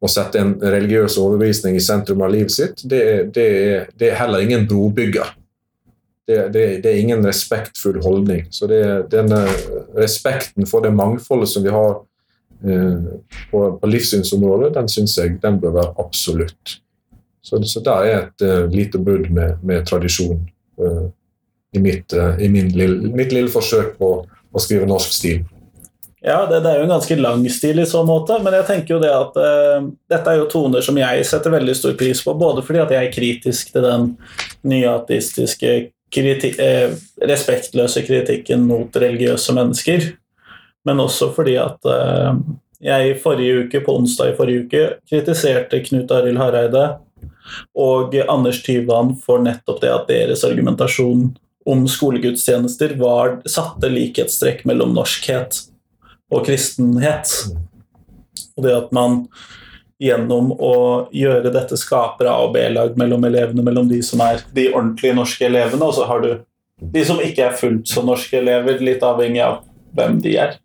[0.01, 2.85] å sette en religiøs overbevisning i sentrum av livet sitt.
[2.85, 3.49] Det, det,
[3.97, 5.33] det er heller ingen brobygger
[6.27, 8.47] det, det, er ingen respektfull holdning.
[8.51, 8.67] Så
[9.11, 9.45] denne
[9.97, 12.01] respekten for det mangfoldet som vi har
[12.67, 13.13] eh,
[13.51, 16.79] på, på, livssynsområdet, den syns jeg den bør være absolutt.
[17.47, 20.41] Så, så der er et uh, lite brudd med, med tradisjon
[20.83, 21.05] uh,
[21.71, 25.45] i, mitt, uh, i lille, mitt, lille, forsøk på å skrive norsk stil.
[26.27, 28.97] Ja, det, det, er jo en ganske lang stil i så måte, men jeg tenker
[28.97, 32.35] jo det at uh, dette er jo toner som jeg setter veldig stor pris på,
[32.35, 34.09] både fordi at jeg er kritisk til den
[34.67, 35.75] nyateistiske
[36.11, 36.95] kriti eh,
[37.31, 40.09] respektløse kritikken mot religiøse mennesker,
[40.87, 42.43] men også fordi at eh,
[42.91, 46.85] jeg i forrige uke, på onsdag i forrige uke kritiserte Knut Arild Hareide
[47.79, 51.29] og Anders Tyvand for nettopp det at deres argumentasjon
[51.67, 55.63] om skolegudstjenester var, satte likhetstrekk mellom norskhet
[56.33, 57.33] og kristenhet.
[58.57, 59.25] Og det at man
[60.03, 60.75] gjennom å
[61.15, 65.47] gjøre dette skaper A- og B-lag mellom elevene, mellom de som er de ordentlige norske
[65.47, 66.31] elevene, og så har du
[66.93, 69.63] de som ikke er fullt så norske elever, litt avhengig av
[69.97, 70.59] hvem de er.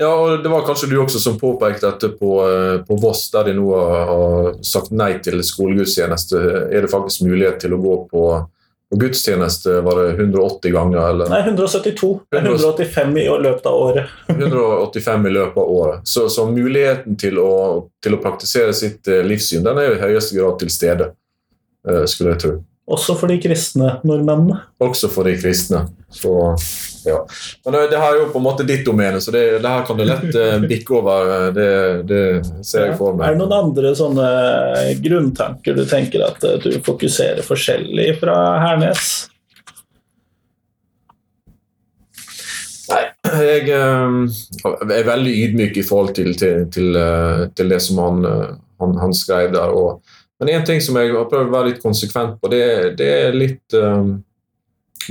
[0.00, 3.44] Ja, og Det var kanskje du også som påpekte dette på, eh, på Voss, der
[3.44, 6.72] de nå har sagt nei til skolegudstjeneste.
[6.72, 8.24] Er det faktisk mulighet til å gå på
[8.94, 11.08] gudstjeneste var det 180 ganger?
[11.08, 11.28] Eller?
[11.28, 12.20] Nei, 172.
[12.36, 14.14] 185 i løpet av året.
[14.28, 16.00] 185 i løpet av året.
[16.04, 20.38] Så, så muligheten til å, til å, praktisere sitt eh, livssyn den er i høyeste
[20.38, 21.10] grad til stede,
[21.88, 22.56] eh, skulle jeg tro.
[22.86, 24.60] Også for de kristne nordmennene?
[24.82, 25.88] Også for de kristne.
[26.14, 26.30] Så
[27.06, 27.20] ja.
[27.64, 29.98] Men det her er jo på en måte ditt domene, så det, det her kan
[29.98, 31.30] du lett uh, bikke over.
[31.36, 31.70] Eh, det,
[32.10, 32.24] det,
[32.66, 33.28] ser jeg for meg.
[33.28, 34.26] Er det noen andre sånne
[35.04, 39.14] grunntanker du tenker at du fokuserer forskjellig fra Hernes?
[42.86, 43.02] Nei,
[43.42, 47.02] jeg uh, er veldig ydmyk i forhold til, til, til,
[47.58, 48.22] til det som han,
[48.82, 49.74] han, han skrev der.
[49.74, 50.02] Og,
[50.40, 52.64] men én ting som jeg har prøvd å være litt konsekvent på, det,
[53.00, 53.76] det er litt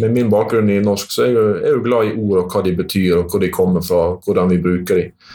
[0.02, 2.62] med min bakgrunn i norsk, så er jeg, er jo glad i ord og hva
[2.66, 5.34] de betyr, og hvor de kommer fra, hvordan vi bruker dem.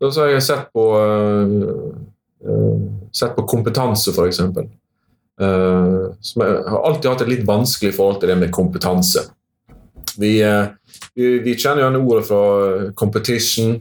[0.00, 4.40] Så har jeg sett på, uh, sett på kompetanse, f.eks.
[5.40, 9.26] Uh, som jeg har alltid hatt et litt vanskelig forhold til det med kompetanse.
[10.20, 10.72] Vi, uh,
[11.12, 12.40] vi, vi kjenner gjerne ordet fra
[12.96, 13.76] competition,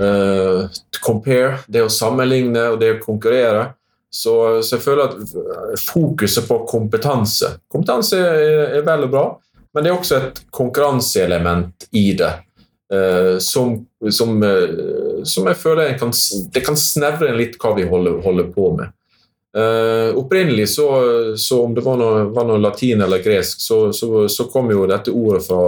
[0.00, 0.64] uh,
[1.04, 3.70] compare, det å sammenligne og det å konkurrere.
[4.12, 9.22] Så, så, jeg føler at fokuset på kompetanse Kompetanse er, er vel og bra,
[9.74, 12.32] men det er også et konkurranseelement i det.
[12.92, 16.10] Uh, som, som, uh, som, jeg føler kan,
[16.52, 18.92] det kan snevre litt hva vi holder, holder på med.
[19.56, 20.88] Uh, opprinnelig, så,
[21.40, 24.84] så, om det var noe, var noe latin eller gresk, så, så, så, kom jo
[24.88, 25.64] dette ordet fra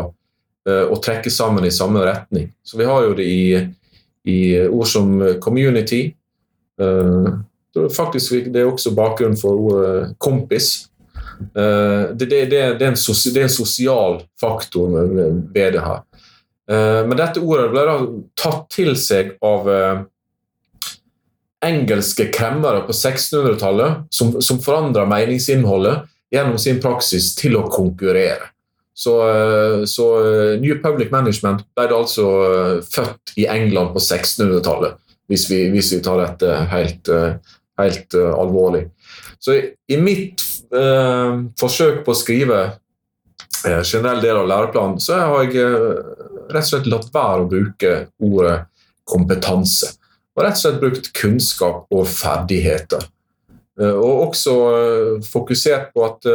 [0.65, 2.47] å trekke sammen i samme retning.
[2.65, 3.59] Så vi har jo det i,
[4.33, 6.07] i ord som community.
[7.93, 10.87] faktisk Det er også bakgrunnen for ordet kompis.
[11.41, 12.87] Eh, det, det, det, er en, det,
[13.37, 14.91] er en, sosial faktor
[15.55, 16.03] ved det her.
[17.05, 17.95] Men dette ordet ble da
[18.41, 19.99] tatt til seg av, eh,
[21.65, 28.51] engelske kremmere på 1600-tallet som, som forandra meningsinnholdet gjennom sin praksis til å konkurrere.
[28.97, 30.09] Så, eh, så
[30.63, 32.29] New Public Management ble altså
[32.95, 34.97] født i England på 1600-tallet,
[35.29, 37.13] hvis, hvis, vi tar dette helt,
[37.81, 38.87] helt alvorlig.
[39.45, 40.41] Så i mitt
[40.75, 45.65] uh, forsøk på å skrive eh, generell del av læreplanen, så har jeg
[46.51, 48.57] rett og slett latt være å bruke ordet
[49.09, 49.95] kompetanse.
[50.35, 53.05] Og rett og slett brukt kunnskap og ferdigheter.
[53.75, 54.53] Og også
[55.27, 56.27] fokusert på at,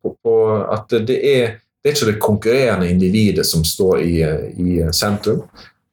[0.00, 0.36] på, på
[0.72, 1.50] at det er
[1.86, 4.14] det er ikke det konkurrerende individet som står i,
[4.58, 5.44] i sentrum.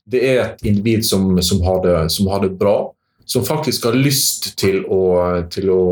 [0.10, 2.90] Det er et individ som, som, har det, som, har det, bra,
[3.30, 5.04] som faktisk har lyst til å,
[5.54, 5.84] til å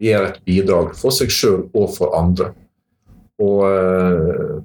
[0.00, 2.52] eh, gjøre et bidrag for seg sjøl og for andre.
[3.42, 4.56] Og eh,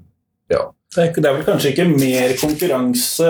[0.51, 0.69] ja.
[0.91, 3.27] Det er vel kanskje ikke mer konkurranse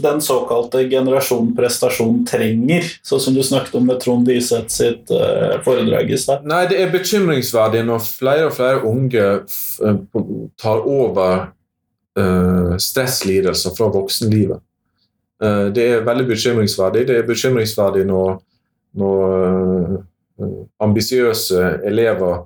[0.00, 5.58] den såkalte generasjon prestasjon trenger, sånn som du snakket om med Trond Iseth sitt uh,
[5.64, 6.46] foredrag i stad?
[6.48, 10.00] Nei, det er bekymringsverdig når flere og flere unge eh,
[10.60, 11.52] tar over
[12.80, 14.62] stresslidelser fra voksenlivet.
[15.76, 17.02] Det er veldig bekymringsverdig.
[17.10, 18.38] Det er bekymringsverdig når,
[18.96, 19.98] når
[20.82, 22.44] ambisiøse elever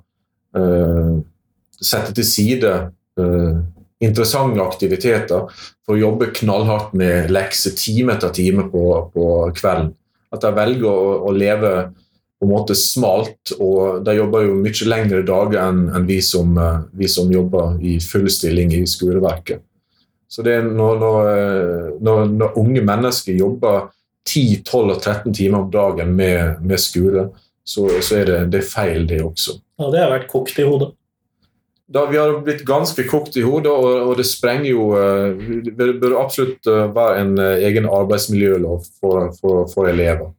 [1.81, 2.71] setter til side
[4.01, 5.49] interessante aktiviteter
[5.85, 9.25] for å jobbe knallhardt med lekser time etter time på, på
[9.57, 9.91] kvelden.
[10.31, 11.73] At de velger å, å, leve
[12.41, 16.77] på en måte smalt, og de jobber jo mye lengre dager enn, enn vi, eh,
[16.97, 19.61] vi, som, jobber i full stilling i skoleverket.
[20.31, 23.91] Så det er når, eh, når, når unge mennesker jobber
[24.25, 27.27] 10, 12 og 13 timer om dagen med, med skole,
[27.71, 29.57] så, så er det, det er feil, det også.
[29.79, 30.91] Ja, det har vært kokt i hodet
[31.91, 35.87] da vi har blitt ganske kokt i hodet, og, og, det sprenger jo uh, Det
[35.99, 40.31] bør absolutt uh, være en uh, egen arbeidsmiljølov for, for, for elever.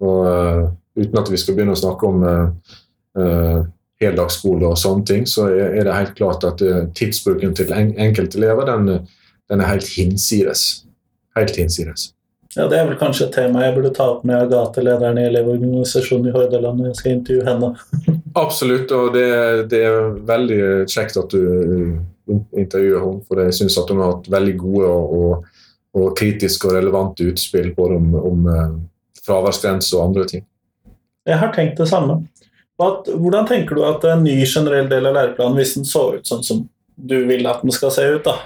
[0.00, 2.22] Og, uten at vi skal begynne å snakke om
[4.00, 6.62] heldagsskole og sånne ting, så er, det helt klart at
[6.96, 8.88] tidsbruken til en, enkelte elever den,
[9.52, 10.64] den, er helt hinsides.
[11.36, 12.10] Helt hinsides.
[12.56, 16.30] Ja, Det er vel kanskje et tema jeg burde ta opp med Agathe-lederen i Elevorganisasjonen
[16.30, 17.68] i Hordaland når jeg skal intervjue henne.
[18.44, 19.28] Absolutt, og det,
[19.70, 20.58] det, er veldig
[20.90, 21.44] kjekt at du
[22.58, 23.22] intervjuer henne.
[23.28, 25.62] For jeg syns hun har hatt veldig gode og, og,
[25.94, 28.68] og, kritiske og relevante utspill både om, om uh,
[29.22, 30.46] fraværsgrense og andre ting.
[31.30, 32.24] Jeg har tenkt det samme.
[32.80, 36.42] hvordan tenker du at en ny generell del av læreplanen, hvis den så ut sånn
[36.42, 38.40] som du vil at den skal se ut, da,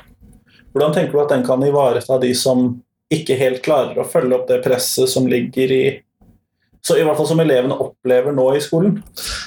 [0.74, 4.48] hvordan tenker du at den kan ivareta de som ikke helt klarer å følge opp
[4.48, 5.84] det presset som ligger i
[6.84, 8.98] så i hvert fall som elevene opplever nå i skolen.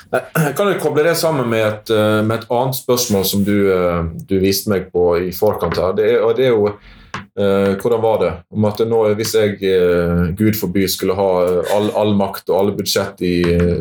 [0.10, 3.70] Jeg kan jo koble det sammen med et, eh, med et annet spørsmål som du,
[3.70, 5.94] eh, du, viste meg på i forkant her.
[5.94, 8.32] Det er, og det er jo uh, hvordan var det?
[8.50, 11.30] Om at nå, Hvis jeg, uh, gud forby, skulle ha
[11.78, 13.36] all, all, makt og alle budsjett i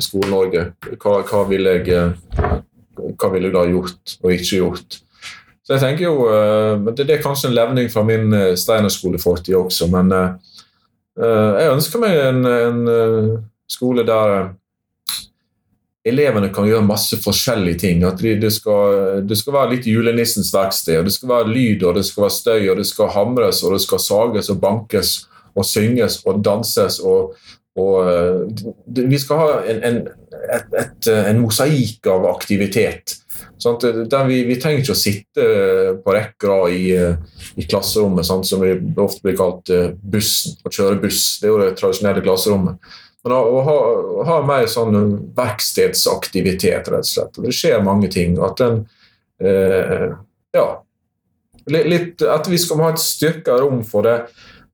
[0.05, 1.81] Skole-Norge, hva, hva ville
[2.97, 5.01] hva ville jeg da gjort og ikke gjort?
[5.67, 10.15] Så jeg tenker jo, uh, Det, er kanskje en levning fra min Steinerskolefortid også, men
[11.17, 13.29] Eh, jeg ønsker meg en, en eh,
[13.73, 14.49] skole der eh,
[16.07, 18.05] elevene kan gjøre masse forskjellige ting.
[18.07, 21.01] At det, skal, det skal være litt julenissens verksted.
[21.07, 23.83] Det skal være lyd, og det skal være støy, og det skal hamres, og det
[23.87, 25.17] skal sages og bankes
[25.57, 27.01] og synges og danses.
[27.01, 27.35] og,
[27.81, 28.53] og
[28.87, 29.99] Vi skal ha en, en,
[30.53, 33.17] et, et, en mosaikk av aktivitet.
[33.63, 33.79] Sånn
[34.29, 35.45] vi, vi, trenger ikke å sitte
[36.05, 36.93] på rekke og i,
[37.57, 41.39] i, klasserommet, sånn som vi ofte blir kalt eh, bussen, å kjøre buss.
[41.41, 42.91] Det er jo det tradisjonelle klasserommet.
[43.25, 43.77] Men å, å, ha,
[44.21, 44.99] å ha, mer sånn
[45.37, 47.41] verkstedsaktivitet, rett og slett.
[47.43, 48.37] Det skjer mange ting.
[48.45, 48.85] At den
[49.41, 50.13] eh,
[50.57, 50.67] Ja.
[51.67, 54.21] Litt, at vi skal ha et styrka rom for det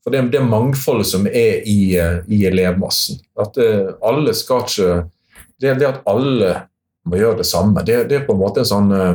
[0.02, 1.94] for det, det mangfoldet som er i,
[2.26, 3.20] i elevmassen.
[3.38, 4.96] At eh, alle skal ikke
[5.62, 6.56] det, det at alle
[7.08, 7.84] må gjøre det samme.
[7.86, 9.14] Det, det er på en måte en sånn uh,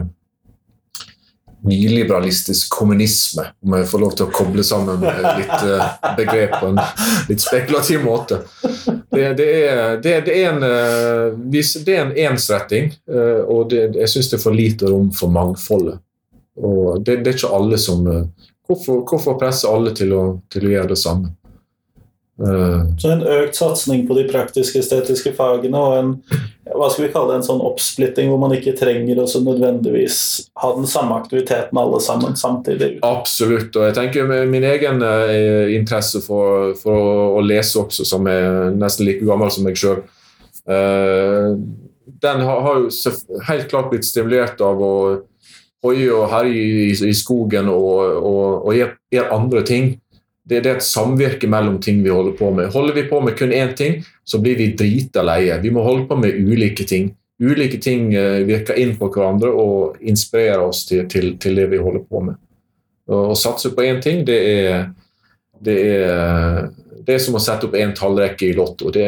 [1.67, 5.86] nyliberalistisk kommunisme, om jeg får lov til å koble sammen litt uh,
[6.19, 6.82] begrep på en
[7.30, 8.41] litt spekulativ måte.
[8.63, 12.91] Det, det, er, det, er, en, uh, det er en ensretting,
[13.47, 16.04] og jeg syns det er for lite rom for mangfoldet.
[16.58, 20.91] Og det, er ikke alle som hvorfor, hvorfor, presse alle til å, til å gjøre
[20.95, 21.36] det samme?
[22.38, 26.12] Så en økt satsing på de praktiske estetiske fagene og en
[26.76, 30.19] hva skal vi kalle det, en sånn oppsplitting hvor man ikke trenger å nødvendigvis
[30.62, 32.97] ha den samme aktiviteten alle sammen samtidig?
[33.08, 33.76] Absolutt.
[33.76, 39.08] Og jeg tenker min egen eh, interesse for, for å, lese også, som er nesten
[39.08, 40.04] like gammel som meg sjøl,
[40.67, 41.56] eh,
[42.28, 43.15] den har, har, jo
[43.47, 44.93] helt klart blitt stimulert av å
[45.86, 48.78] hoie og herje i, i, skogen og, og, og
[49.13, 49.91] gjøre andre ting.
[50.47, 52.69] Det, det, er et samvirke mellom ting vi holder på med.
[52.71, 55.60] Holder vi på med kun én ting, så blir vi drita leie.
[55.60, 57.10] Vi må holde på med ulike ting.
[57.43, 61.81] Ulike ting uh, virker inn på hverandre og inspirerer oss til, til, til det vi
[61.83, 62.39] holder på med.
[63.07, 64.88] Å satse på én ting, det er,
[65.63, 66.63] det er,
[67.07, 68.91] det er som å sette opp én tallrekke i Lotto.
[68.91, 69.07] Det,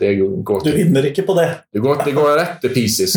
[0.00, 1.48] det går til, du vinner ikke på det.
[1.72, 3.14] Det går, det går rett til pieces.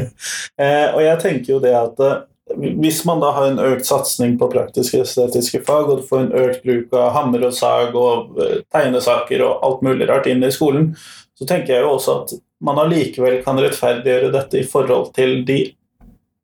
[0.62, 2.16] eh, og jeg tenker jo det at eh,
[2.52, 6.34] hvis man da har en økt satsing på praktiske estetiske fag, og du får en
[6.44, 10.52] økt bruk av hammer og sag og eh, tegnesaker og alt mulig rart inn i
[10.52, 10.92] skolen,
[11.38, 15.58] så tenker jeg jo også at man allikevel kan rettferdiggjøre dette i forhold til de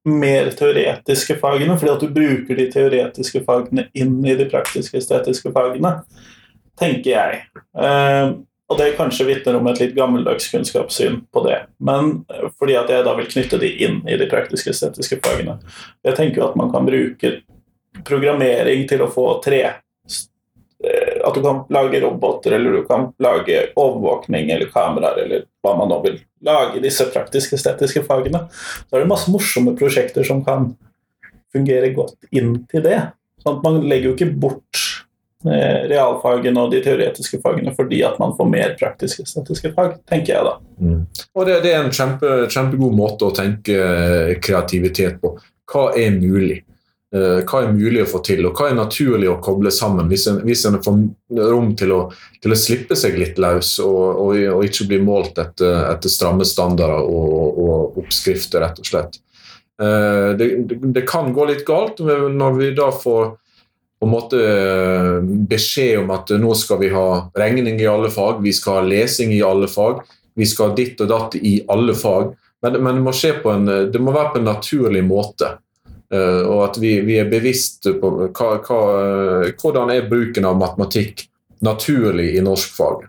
[0.08, 5.52] mer teoretiske fagene, fordi at du bruker de teoretiske fagene inn i de praktiske estetiske
[5.52, 5.98] fagene,
[6.80, 7.42] tenker jeg.
[8.70, 11.58] Og det kanskje vitner om et litt gammeldags kunnskapssyn på det.
[11.82, 15.58] Men eh, fordi at jeg da vil knytte de inn i de praktiske estetiske fagene.
[16.06, 17.40] Jeg tenker at man kan bruke
[18.06, 23.66] programmering til å få tre eh, At du kan lage roboter, eller du kan lage
[23.74, 28.46] overvåkning eller kameraer, eller hva man nå vil lage disse praktiske estetiske fagene.
[28.86, 30.70] Så er det masse morsomme prosjekter som kan
[31.52, 33.02] fungere godt inn til det.
[33.42, 34.80] Sånn at man legger jo ikke bort
[35.44, 40.44] realfagene og de teoretiske fagene fordi at man får mer praktiske estetiske fag, tenker jeg
[40.44, 40.56] da.
[40.80, 40.98] Mm.
[41.34, 45.32] Og det, det, er en kjempe, kjempegod måte å tenke eh, kreativitet på.
[45.70, 46.60] Hva er mulig?
[47.16, 50.28] Eh, hva er mulig å få til, og hva er naturlig å koble sammen hvis
[50.30, 51.00] en, hvis en får
[51.40, 52.02] rom til å,
[52.44, 56.44] til å, slippe seg litt løs og, og, og ikke bli målt etter, etter stramme
[56.44, 59.20] standarder og, og, oppskrifter, rett og slett.
[59.80, 63.30] Det, det, det, kan gå litt galt når vi da får
[64.00, 68.40] på en måte eh, beskjed om at nå skal vi ha regning i alle fag,
[68.42, 70.00] vi skal ha lesing i alle fag,
[70.34, 72.32] vi skal ha ditt og datt i alle fag.
[72.64, 75.54] Men, men det, må en, det, må være på en naturlig måte.
[76.10, 78.80] Og at vi, vi, er bevisst på hva, hva,
[79.62, 81.22] hvordan er bruken av matematikk
[81.64, 83.08] naturlig i norskfaget.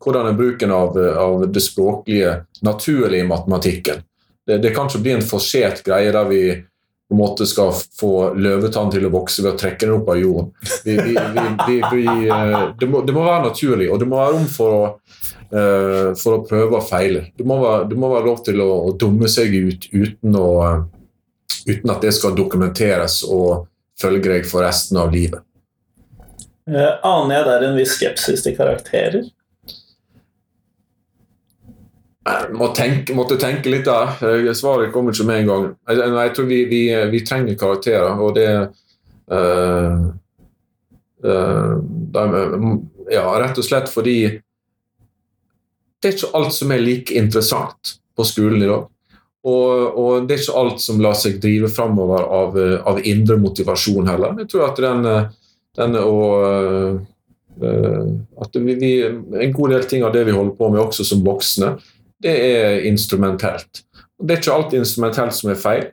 [0.00, 4.00] Hvordan er bruken av, av, det språklige naturlig i matematikken.
[4.46, 6.42] Det, det kan ikke bli en forsert greie der vi
[7.10, 10.18] på en måte skal få løvetann til å vokse ved å trekke den opp av
[10.20, 10.52] jorden.
[10.84, 11.16] Vi, vi,
[11.90, 14.84] vi, eh, det, må, det, må, være naturlig, og det må være rom for å,
[15.50, 17.24] uh, for å prøve og feile.
[17.34, 20.52] Det må være, det må være lov til å, å, dumme seg ut uten, å,
[21.66, 23.66] uten at det skal dokumenteres og
[23.98, 25.42] følge deg for resten av livet.
[26.70, 29.26] Aner jeg der en viss skepsis til karakterer?
[32.56, 34.52] Må tenke, måtte tenke litt der.
[34.56, 35.66] Svaret kommer ikke med en gang.
[35.90, 38.48] Jeg, jeg tror vi, vi, vi, trenger karakterer, og det
[39.30, 40.06] uh,
[41.26, 41.74] uh,
[42.14, 42.24] de,
[43.10, 44.16] Ja, rett og slett fordi
[46.00, 48.86] det er ikke alt som er like interessant på skolen i dag.
[49.40, 52.56] Og, og det er ikke alt som lar seg drive framover av,
[52.88, 54.36] av, indre motivasjon heller.
[54.42, 55.08] Jeg tror at den,
[55.80, 57.00] den og
[57.60, 58.90] at vi, vi,
[59.42, 61.74] En god del ting av det vi holder på med også som voksne,
[62.22, 63.84] det er instrumentelt.
[64.20, 65.88] Det er ikke alt instrumentelt som er feil.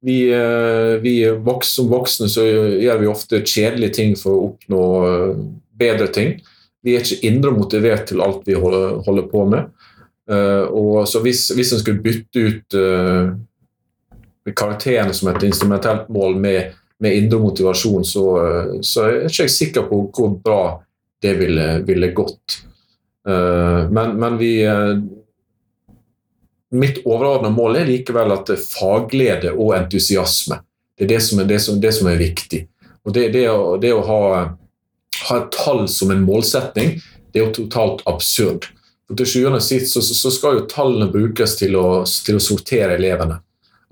[0.00, 4.84] Vi, eh, vi voks, Som voksne så gjør vi ofte kjedelige ting for å oppnå
[5.08, 5.34] eh,
[5.78, 6.38] bedre ting.
[6.82, 9.70] Vi er ikke indre motivert til alt vi holder, holder på med.
[10.28, 12.74] Uh, og så Hvis, hvis en skulle bytte ut
[14.52, 18.24] karakterene som et instrumentelt mål med, med indre motivasjon, så,
[18.84, 20.60] så er jeg ikke sikker på hvor bra
[21.24, 22.58] det ville, ville gått.
[23.24, 24.52] men, men vi,
[26.70, 30.60] mitt overordna mål er likevel at fagglede og entusiasme.
[30.98, 32.64] Det er det som er, det som, det som er viktig.
[33.06, 34.22] Og det, det, å, å ha,
[35.22, 36.98] ha, et tall som en målsetning,
[37.32, 38.66] det er jo totalt absurd.
[39.08, 42.42] For til sjuende og sist så, så, skal jo tallene brukes til å, til å,
[42.42, 43.38] sortere elevene.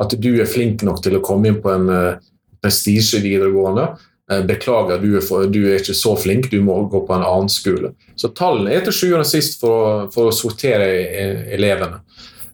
[0.02, 2.18] At du er flink nok til å komme inn på en uh,
[2.60, 3.86] prestisje videregående.
[4.28, 7.24] Uh, beklager, du er, for, du er, ikke så flink, du må gå på en
[7.24, 7.94] annen skole.
[8.20, 12.02] Så tallene er til sjuende og sist for, for å sortere eh, elevene.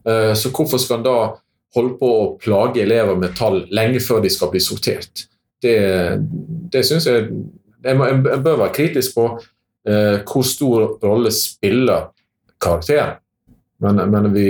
[0.09, 1.17] Eh, så hvorfor skal en da
[1.75, 5.27] holde på å plage elever med tall lenge før de skal bli sortert?
[5.63, 5.77] Det,
[6.71, 7.29] det synes jeg
[7.83, 9.25] En bør være kritisk på
[9.89, 12.05] eh, hvor stor rolle spiller
[12.63, 13.17] karakteren.
[13.83, 14.45] Men, men vi,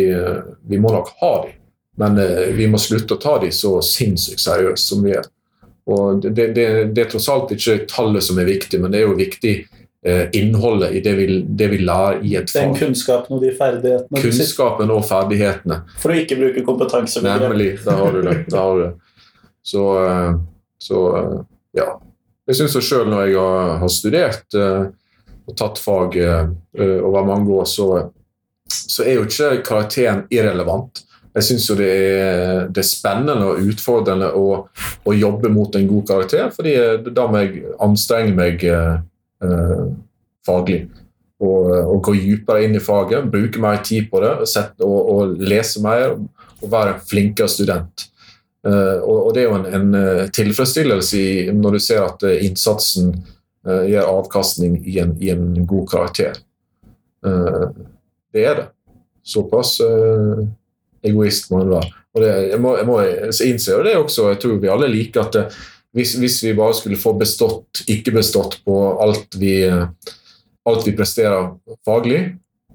[0.70, 1.56] vi, må nok ha dem.
[1.97, 5.26] Men eh, vi må slutte å ta dem så sinnssykt seriøst som vi gjør.
[5.89, 9.10] Og det, det, det, er tross alt ikke tallet som er viktig, men det er
[9.10, 9.82] jo viktig Eh,
[10.36, 12.74] innholdet i det vi, det vi lærer i et fag.
[12.74, 14.24] Den kunnskapen og de ferdighetene.
[14.24, 15.78] Kunnskapen og ferdighetene.
[16.01, 17.24] For å ikke bruke kompetanse.
[17.24, 17.78] Nemlig.
[17.86, 18.34] Der har du det.
[18.51, 18.91] Har du det.
[19.64, 20.34] Så, eh,
[20.84, 21.38] så eh,
[21.80, 21.88] ja.
[22.43, 23.39] Jeg syns sjøl når jeg
[23.80, 27.86] har, studert og tatt fag over mange år, så,
[28.68, 31.06] så er jo ikke karakteren irrelevant.
[31.34, 34.43] Jeg syns jo det er, det er, spennende og utfordrende å,
[35.08, 36.76] å, jobbe mot en god karakter, fordi
[37.16, 38.68] da må jeg anstrenge meg
[40.47, 40.85] faglig.
[41.43, 45.37] Og, og, gå dypere inn i faget, bruke mer tid på det, sette, og, og,
[45.43, 48.05] lese mer og være en flinkere student.
[48.63, 53.09] Uh, og, det er jo en, en tilfredsstillelse i, når du ser at innsatsen
[53.67, 56.39] uh, gir avkastning i en, i en god karakter.
[57.25, 57.67] Uh,
[58.31, 58.69] det er det.
[59.23, 59.77] Såpass
[61.03, 61.91] egoist må en være.
[62.13, 62.97] Og det, jeg, må, jeg må
[63.47, 65.55] innse det også, jeg tror vi alle liker at
[65.93, 71.53] hvis, hvis, vi bare skulle få bestått, ikke bestått på alt vi, alt vi presterer
[71.85, 72.23] faglig,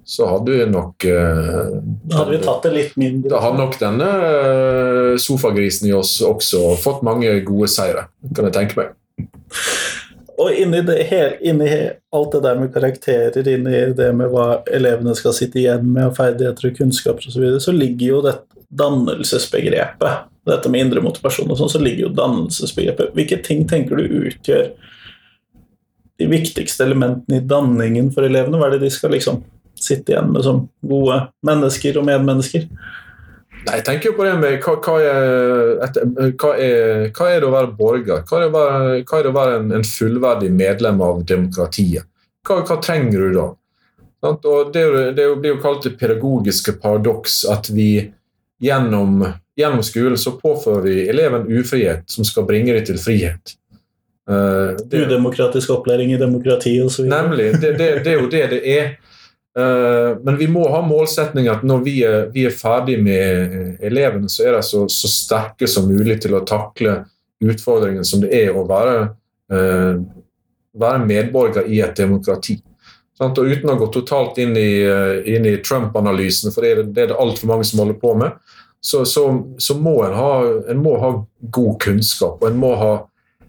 [0.08, 1.72] så hadde vi nok eh,
[2.08, 3.28] Da hadde vi tatt det litt mindre.
[3.34, 8.56] Da hadde nok denne uh, sofagrisen i oss også fått mange gode seire, kan jeg
[8.56, 8.94] tenke meg.
[10.38, 10.96] Og inni, det,
[11.44, 11.68] inni
[12.14, 16.70] alt det der med karakterer, inni det med hva elevene skal sitte igjen med, ferdigheter
[16.70, 21.58] og kunnskaper osv., så, videre, så ligger jo dette dannelsesbegrepet, dette med indre motivasjon og
[21.60, 23.12] sånn, så ligger jo dannelsesbegrepet.
[23.16, 24.70] Hvilke ting tenker du utgjør
[26.18, 28.58] de viktigste elementene i danningen for elevene?
[28.60, 29.42] Hva er det de skal liksom
[29.78, 32.66] sitte igjen med som gode mennesker og medmennesker?
[33.66, 35.72] Nei, jeg tenker jo på det med hva, hva, er,
[36.38, 38.22] hva, er, hva, er, det å være borger?
[38.26, 42.06] Hva er det å være, det å være en, en, fullverdig medlem av demokratiet?
[42.46, 43.48] Hva, trenger du da?
[44.26, 47.90] Og det, det blir jo kalt det pedagogiske paradoks at vi
[48.60, 53.54] gjennom, gjennom, skolen så påfører vi eleven ufrihet som skal bringe dem til frihet.
[54.28, 57.06] Uh, det, Udemokratisk opplæring i demokrati osv.
[57.08, 57.52] Nemlig.
[57.60, 58.90] Det, det, det, er jo det det er.
[59.58, 64.28] Uh, men vi må ha målsetning at når vi er, vi er ferdig med elevene,
[64.28, 67.00] så er de så, så, sterke som mulig til å takle
[67.38, 69.08] utfordringen som det er å være,
[69.54, 70.02] uh,
[70.78, 72.58] være medborger i et demokrati.
[73.18, 74.70] Og uten å gå totalt inn i,
[75.26, 78.36] inn i Trump-analysen, for det er det, det altfor mange som holder på med,
[78.80, 80.32] så, så, så må en ha,
[80.70, 82.92] en må ha god kunnskap, og en må ha,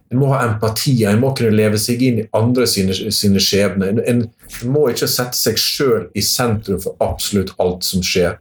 [0.10, 0.96] en må ha empati.
[1.06, 3.94] En må kunne leve seg inn i andre sine, sine skjebner.
[3.94, 8.40] En, en, en, må ikke sette seg sjøl i sentrum for absolutt alt som skjer.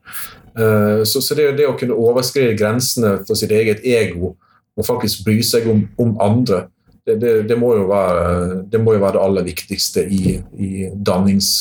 [0.58, 4.32] Uh, så, så det, det, å kunne overskride grensene for sitt eget ego
[4.78, 6.64] og faktisk bry seg om, om andre,
[7.08, 11.56] det, det, det, må være, det, må jo være, det aller viktigste i, i dannings,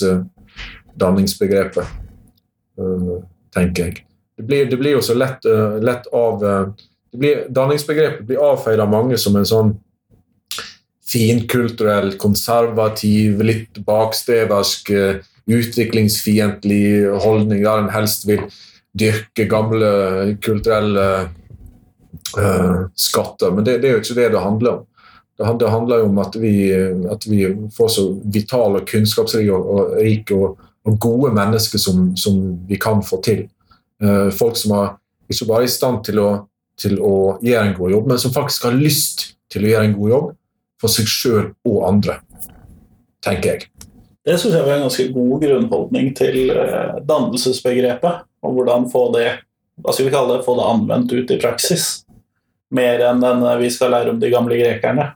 [1.00, 1.96] danningsbegrepet,
[2.82, 3.16] uh,
[3.56, 4.04] tenker jeg
[4.38, 6.68] det blir, blir jo så lett, uh, lett av uh,
[7.18, 9.74] blir, Danningsbegrepet blir avfeid av mange som en sånn
[11.08, 18.44] finkulturell, konservativ, litt bakstreversk, uh, utviklingsfiendtlig holdning der en helst vil
[18.98, 19.90] dyrke gamle
[20.44, 21.06] kulturelle
[22.98, 23.54] skatter.
[23.56, 24.82] Men det, det, er jo ikke det det handler om.
[25.38, 26.54] Det, handler jo om at vi,
[27.12, 27.44] at vi,
[27.78, 33.22] får så vitale, kunnskapsrike og, og, og, og gode mennesker som, som vi kan få
[33.22, 33.46] til.
[34.02, 34.96] Uh, folk som er
[35.30, 36.30] ikke bare i stand til å,
[36.80, 39.98] til å, gjøre en god jobb, men som faktisk har lyst til å gjøre en
[39.98, 40.32] god jobb
[40.82, 42.20] for seg sjøl og andre,
[43.26, 43.70] tenker jeg.
[44.28, 48.26] Det syns jeg var en ganske god grunnholdning til eh, dannelsesbegrepet.
[48.44, 49.30] Og hvordan få det
[49.80, 51.86] hva skal vi kalle det, få det anvendt ut i praksis.
[52.76, 55.14] Mer enn den eh, vi skal lære om de gamle grekerne.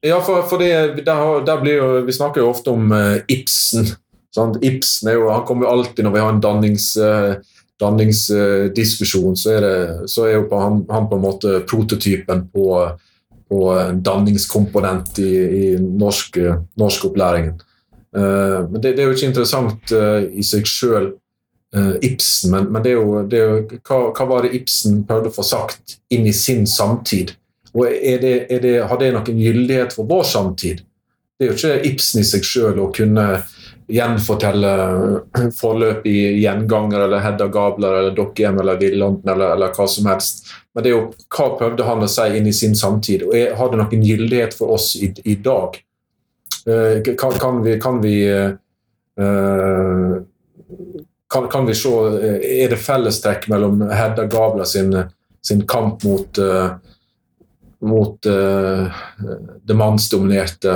[0.00, 3.88] Ja, for, for det, der, der jo, Vi snakker jo ofte om uh, Ibsen.
[4.34, 4.58] Sant?
[4.62, 7.34] Ibsen jo, han kommer jo alltid når vi har en dannings, uh,
[7.80, 9.54] danningsdiskusjon, uh, så,
[10.06, 12.66] så er jo på, han, han, på en måte prototypen på,
[13.50, 15.32] på en danningskomponent i,
[15.62, 16.38] i norsk,
[16.78, 17.58] norskopplæringen.
[18.14, 19.96] Uh, men det, det, er jo ikke interessant
[20.30, 21.16] i seg sjøl,
[22.00, 25.28] Ibsen, men, men, det er jo, det er jo hva, hva, var det Ibsen prøvde
[25.28, 27.34] å få sagt inn i sin samtid?
[27.78, 30.82] Og er det, er det, Har det noen gyldighet for vår samtid?
[31.38, 33.28] Det er jo ikke Ibsen i seg sjøl å kunne
[33.88, 34.70] gjenfortelle
[35.56, 40.44] forløp i gjenganger eller Hedda Gabler eller Dokkehjem eller Villanden eller, eller, hva som helst.
[40.74, 43.54] Men det er jo hva prøvde han å si inn i sin samtid, og er,
[43.56, 45.78] har det noen gyldighet for oss i, i dag?
[46.68, 48.58] Uh, kan, kan, vi, kan vi uh,
[51.32, 51.92] kan, kan, vi se
[52.44, 54.92] Er det fellestrekk mellom Hedda Gabler sin,
[55.40, 56.76] sin kamp mot, uh,
[57.86, 60.72] mot det mannsdominerte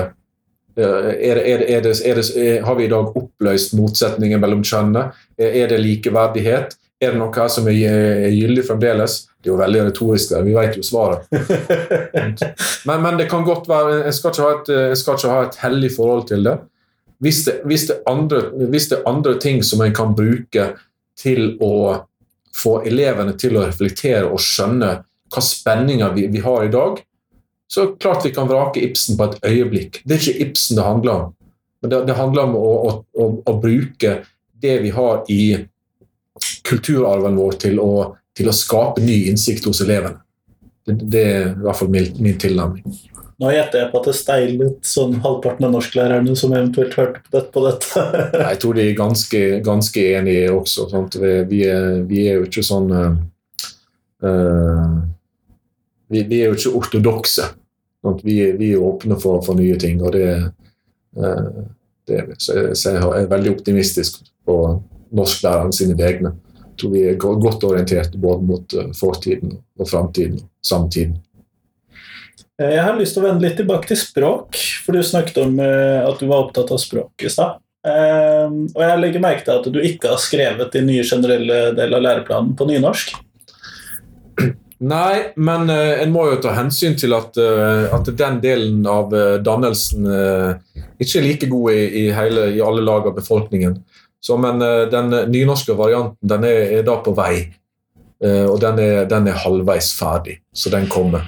[0.76, 5.10] er det, er det, har vi i dag oppløst motsetningen mellom kjønnene?
[5.36, 6.76] Er det likeverdighet?
[7.02, 9.18] Er det noe her som er gyldig fremdeles?
[9.42, 11.26] Det er jo veldig retorisk, vi vet jo svaret.
[12.86, 15.58] men, men, det kan godt være Jeg skal ikke ha et, skal ikke ha et
[15.64, 16.56] hellig forhold til det.
[17.22, 20.72] Hvis det, hvis, det andre, hvis det er andre ting som en kan bruke
[21.18, 21.74] til å
[22.54, 24.94] få elevene til å reflektere og skjønne
[25.32, 27.00] hva spenninger vi, vi har i dag,
[27.72, 30.02] så klart vi kan vrake Ibsen på et øyeblikk.
[30.04, 31.30] Det er ikke Ibsen det handler om.
[31.82, 32.72] Men det, det handler om å,
[33.16, 34.18] å, å, bruke
[34.62, 35.44] det vi har i
[36.68, 37.92] kulturarven vår, til å,
[38.36, 40.20] til å skape ny innsikt hos elevene.
[40.86, 42.84] Det, det er i hvert fall min, min tilnærming.
[43.42, 47.32] Nå gjetter jeg på at det steilet sånn halvparten av norsklærerne som eventuelt hørte på
[47.34, 47.50] dette.
[47.56, 48.04] På dette.
[48.52, 50.86] jeg tror de er ganske, ganske enige også.
[51.16, 53.16] Vi, vi, er, vi, er, jo ikke sånn uh,
[56.12, 57.48] vi, vi, er jo ikke ortodokse.
[58.22, 60.02] Vi, vi, er åpne for, for, nye ting.
[60.02, 60.28] og det,
[61.18, 61.64] uh,
[62.08, 64.56] det så jeg, så jeg er veldig optimistisk på
[65.14, 66.34] norsklærerne sine vegne.
[66.62, 71.20] Jeg tror vi er godt orientert både mot fortiden og framtiden og samtiden.
[72.60, 75.60] Eh, jeg har lyst til å vende litt tilbake til språk, for du snakket om
[75.62, 77.60] eh, at du var opptatt av språk i stad.
[77.82, 82.04] Og jeg legger merke til at du ikke har skrevet din nye generelle del av
[82.04, 83.16] læreplanen på nynorsk.
[84.82, 89.12] Nei, men uh, en må jo ta hensyn til at, uh, at den delen av
[89.14, 90.08] uh, dannelsen
[90.98, 93.78] ikke er like god i, i, hele, i, alle lag av befolkningen.
[94.22, 97.48] Så, men den nynorske varianten den er, er da på vei.
[98.22, 101.24] og den er, den er halvveis ferdig, så den kommer.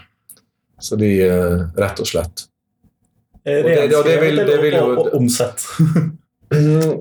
[0.79, 1.09] Så de
[1.75, 2.45] rett og slett.
[3.43, 5.67] Renskrevet og jo, og omsett?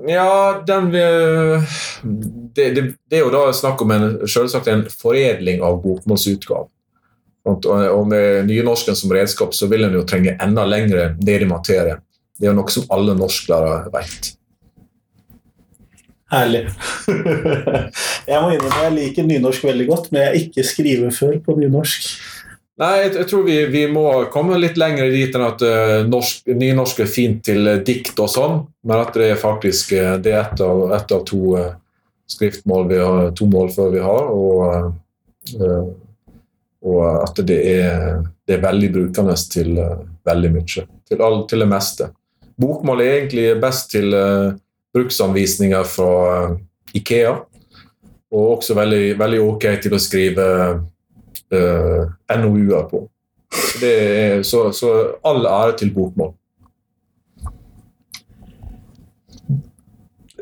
[0.08, 1.02] ja, den det,
[2.54, 6.68] det, det, er jo da snakk om en, selvsagt en foredling av bokmålsutgave.
[7.44, 11.98] Og med nynorsken som redskap så vil en jo trenge enda lengre ned i materie.
[12.38, 14.32] Det er jo noe som alle norsklærere vet.
[16.32, 16.64] Herlig.
[18.30, 22.08] jeg må innrømme jeg liker nynorsk veldig godt, men jeg ikke skriver før på nynorsk.
[22.82, 24.04] Nei, jeg, jeg tror vi, vi, må
[24.34, 28.30] komme litt lenger dit enn at uh, norsk, nynorsk er fint til uh, dikt og
[28.32, 31.68] sånn, men at det er faktisk uh, det er ett av, et av, to uh,
[32.34, 34.90] skriftmål vi har, to målfør vi har, og,
[36.88, 39.74] og at det er, det er, veldig brukende til
[40.24, 40.84] veldig mye.
[41.04, 42.08] Til, all, til, det meste.
[42.56, 44.16] Bokmål er egentlig best til
[44.96, 46.08] bruksanvisninger fra
[46.96, 47.36] Ikea,
[48.32, 50.48] og også veldig, veldig ok til å skrive
[51.54, 53.04] uh, eh, NOU-er på.
[53.84, 54.90] Er, så, så,
[55.24, 56.32] all ære til bokmål.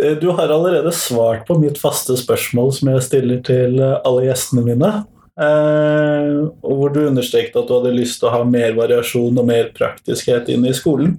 [0.00, 4.26] Eh, du har allerede svart på mitt faste spørsmål som jeg stiller til eh, alle
[4.28, 4.92] gjestene mine.
[5.42, 9.72] Eh, hvor du understreket at du hadde lyst til å ha mer variasjon og mer
[9.76, 11.16] praktiskhet inn i skolen.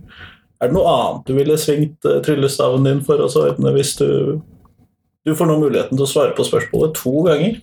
[0.62, 4.42] Er det noe annet du ville svingt tryllestaven din for oss ordne hvis du
[5.24, 7.62] Du får nå muligheten til å svare på spørsmålet to ganger.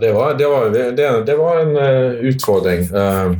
[0.00, 2.80] Det var, det var, det, det var en uh, utfordring.
[2.82, 3.34] Uh,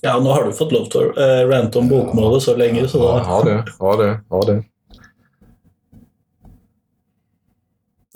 [0.00, 3.00] ja, nå har du fått lov til å uh, rante om bokmålet så lenge, så
[3.00, 3.54] da Har det.
[3.78, 4.10] Ha det.
[4.30, 4.56] Ha det.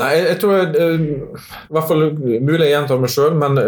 [0.01, 0.91] Nei, jeg, jeg tror jeg,
[1.45, 2.05] I hvert fall
[2.41, 3.59] mulig jeg gjentar meg sjøl, men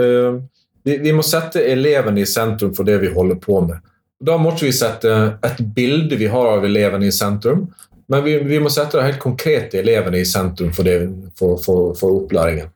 [0.83, 3.83] vi, vi, må sette elevene i sentrum for det vi holder på med.
[4.23, 5.13] Da må ikke vi sette
[5.45, 7.67] et bilde vi har av elevene i sentrum,
[8.09, 11.07] men vi, vi, må sette de helt konkrete elevene i sentrum for, det,
[11.39, 12.71] for, for, for opplæringen.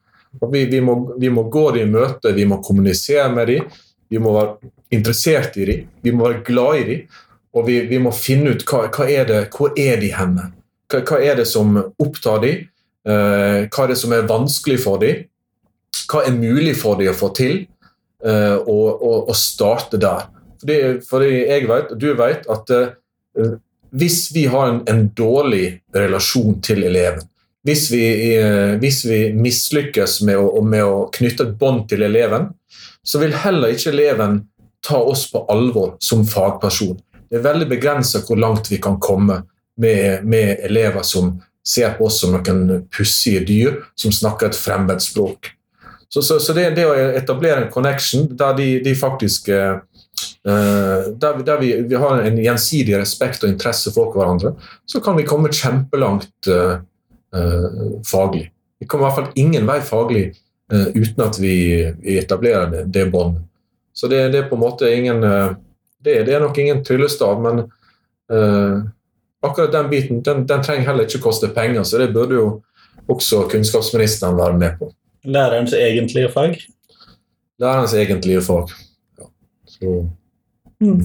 [0.53, 3.70] Vi, vi, må, vi, må, gå dem i møte, vi må kommunisere med dem,
[4.12, 7.22] vi må være interessert i dem, vi må være glad i dem.
[7.57, 10.51] Og vi, må finne ut hva, hva er det, hvor er de henne.
[10.93, 12.66] Hva, hva er det som opptar dem?
[13.07, 15.24] Uh, hva er det som er vanskelig for dem?
[16.11, 17.62] Hva er mulig for dem å få til?
[18.20, 20.29] Uh, og, og, og, starte der.
[20.61, 20.77] Fordi,
[21.09, 23.57] fordi jeg vet, og du vet, at uh,
[23.97, 27.24] hvis vi har en, en dårlig relasjon til eleven,
[27.66, 28.05] hvis vi,
[28.36, 32.51] eh, hvis vi mislykkes med å, med å knytte et bånd til eleven,
[33.03, 34.44] så vil heller ikke eleven
[34.86, 36.99] ta oss på alvor som fagperson.
[37.26, 39.40] Det er veldig begrensa hvor langt vi kan komme
[39.80, 41.34] med, med, elever som
[41.66, 45.51] ser på oss som noen pussige dyr som snakker et fremmedspråk.
[46.09, 49.80] Så, så, så det, det, å etablere en connection der de, de faktisk eh,
[50.47, 54.53] Uh, der, der vi, vi, har en gjensidig respekt og interesse for hverandre,
[54.86, 56.76] så kan vi komme kjempelangt uh,
[57.34, 58.44] uh, faglig.
[58.78, 60.28] Vi kommer i hvert fall ingen vei faglig
[60.66, 61.55] uten at vi,
[62.03, 63.44] vi etablerer det, det båndet.
[63.94, 67.61] Så det, det, er på en måte ingen det, det er nok ingen tryllestav, men
[69.47, 72.49] akkurat den biten den, den, trenger heller ikke koste penger, så det burde jo
[73.07, 74.90] også kunnskapsministeren være med på.
[75.24, 76.59] Lærerens egentlige fag?
[77.62, 78.74] Lærerens egentlige fag.
[79.18, 79.30] Ja.
[79.78, 79.94] Så
[80.83, 81.05] Mm.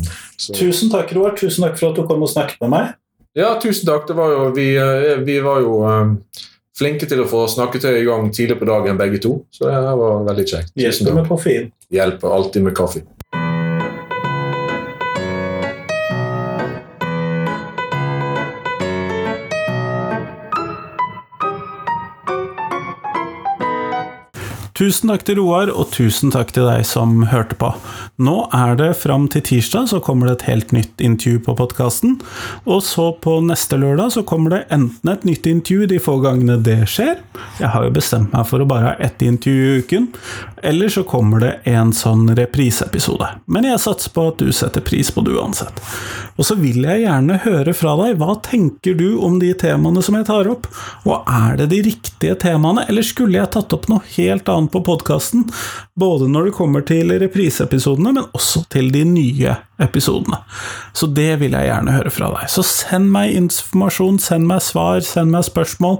[0.57, 1.35] Tusen takk, Roar.
[1.39, 2.95] Tusen takk for at du kom og snakket med meg.
[3.37, 4.09] Ja, tusen takk.
[4.15, 6.17] Var jo, vi, eh, vi, var jo um,
[6.77, 9.37] flinke til å få snakketøyet i gang tidlig på dagen, begge to.
[9.55, 10.75] Så det var veldig kjekt.
[10.79, 11.71] Hjelper med koffein.
[11.91, 13.05] Hjelper alltid med kaffe.
[24.77, 27.73] Tusen takk til Roar, og tusen takk til deg som hørte på.
[28.23, 32.17] Nå er det fram til tirsdag, så kommer det et helt nytt intervju på podkasten.
[32.63, 36.59] Og så på neste lørdag så kommer det enten et nytt intervju de få gangene
[36.63, 37.19] det skjer,
[37.59, 40.07] jeg har jo bestemt meg for å bare ha ett intervju i uken,
[40.63, 43.27] eller så kommer det en sånn repriseepisode.
[43.51, 45.83] Men jeg satser på at du setter pris på det uansett.
[46.39, 50.17] Og så vil jeg gjerne høre fra deg, hva tenker du om de temaene som
[50.17, 50.65] jeg tar opp?
[51.05, 54.71] Og er det de riktige temaene, eller skulle jeg tatt opp noe helt annet?
[54.71, 55.43] på podkasten,
[55.95, 60.37] både når det kommer til repriseepisodene, men også til de nye episodene.
[60.93, 62.49] Så det vil jeg gjerne høre fra deg.
[62.53, 65.99] Så send meg informasjon, send meg svar, send meg spørsmål.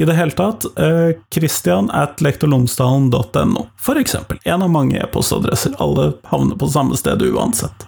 [0.00, 4.40] I det hele tatt, eh, Christian at lektorlomsdalen.no, for eksempel.
[4.44, 5.76] En av mange e-postadresser.
[5.78, 7.86] Alle havner på samme sted uansett.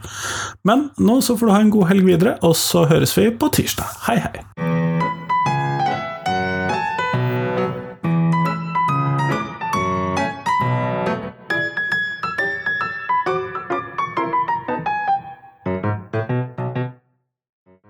[0.64, 3.50] Men nå så får du ha en god helg videre, og så høres vi på
[3.50, 3.98] tirsdag.
[4.06, 4.38] Hei, hei!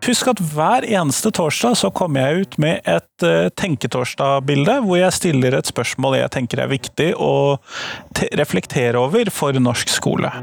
[0.02, 5.16] Husk at hver eneste torsdag så kommer jeg ut med et uh, Tenketorsdag-bilde, hvor jeg
[5.16, 7.56] stiller et spørsmål jeg tenker er viktig å
[8.40, 10.34] reflektere over for norsk skole.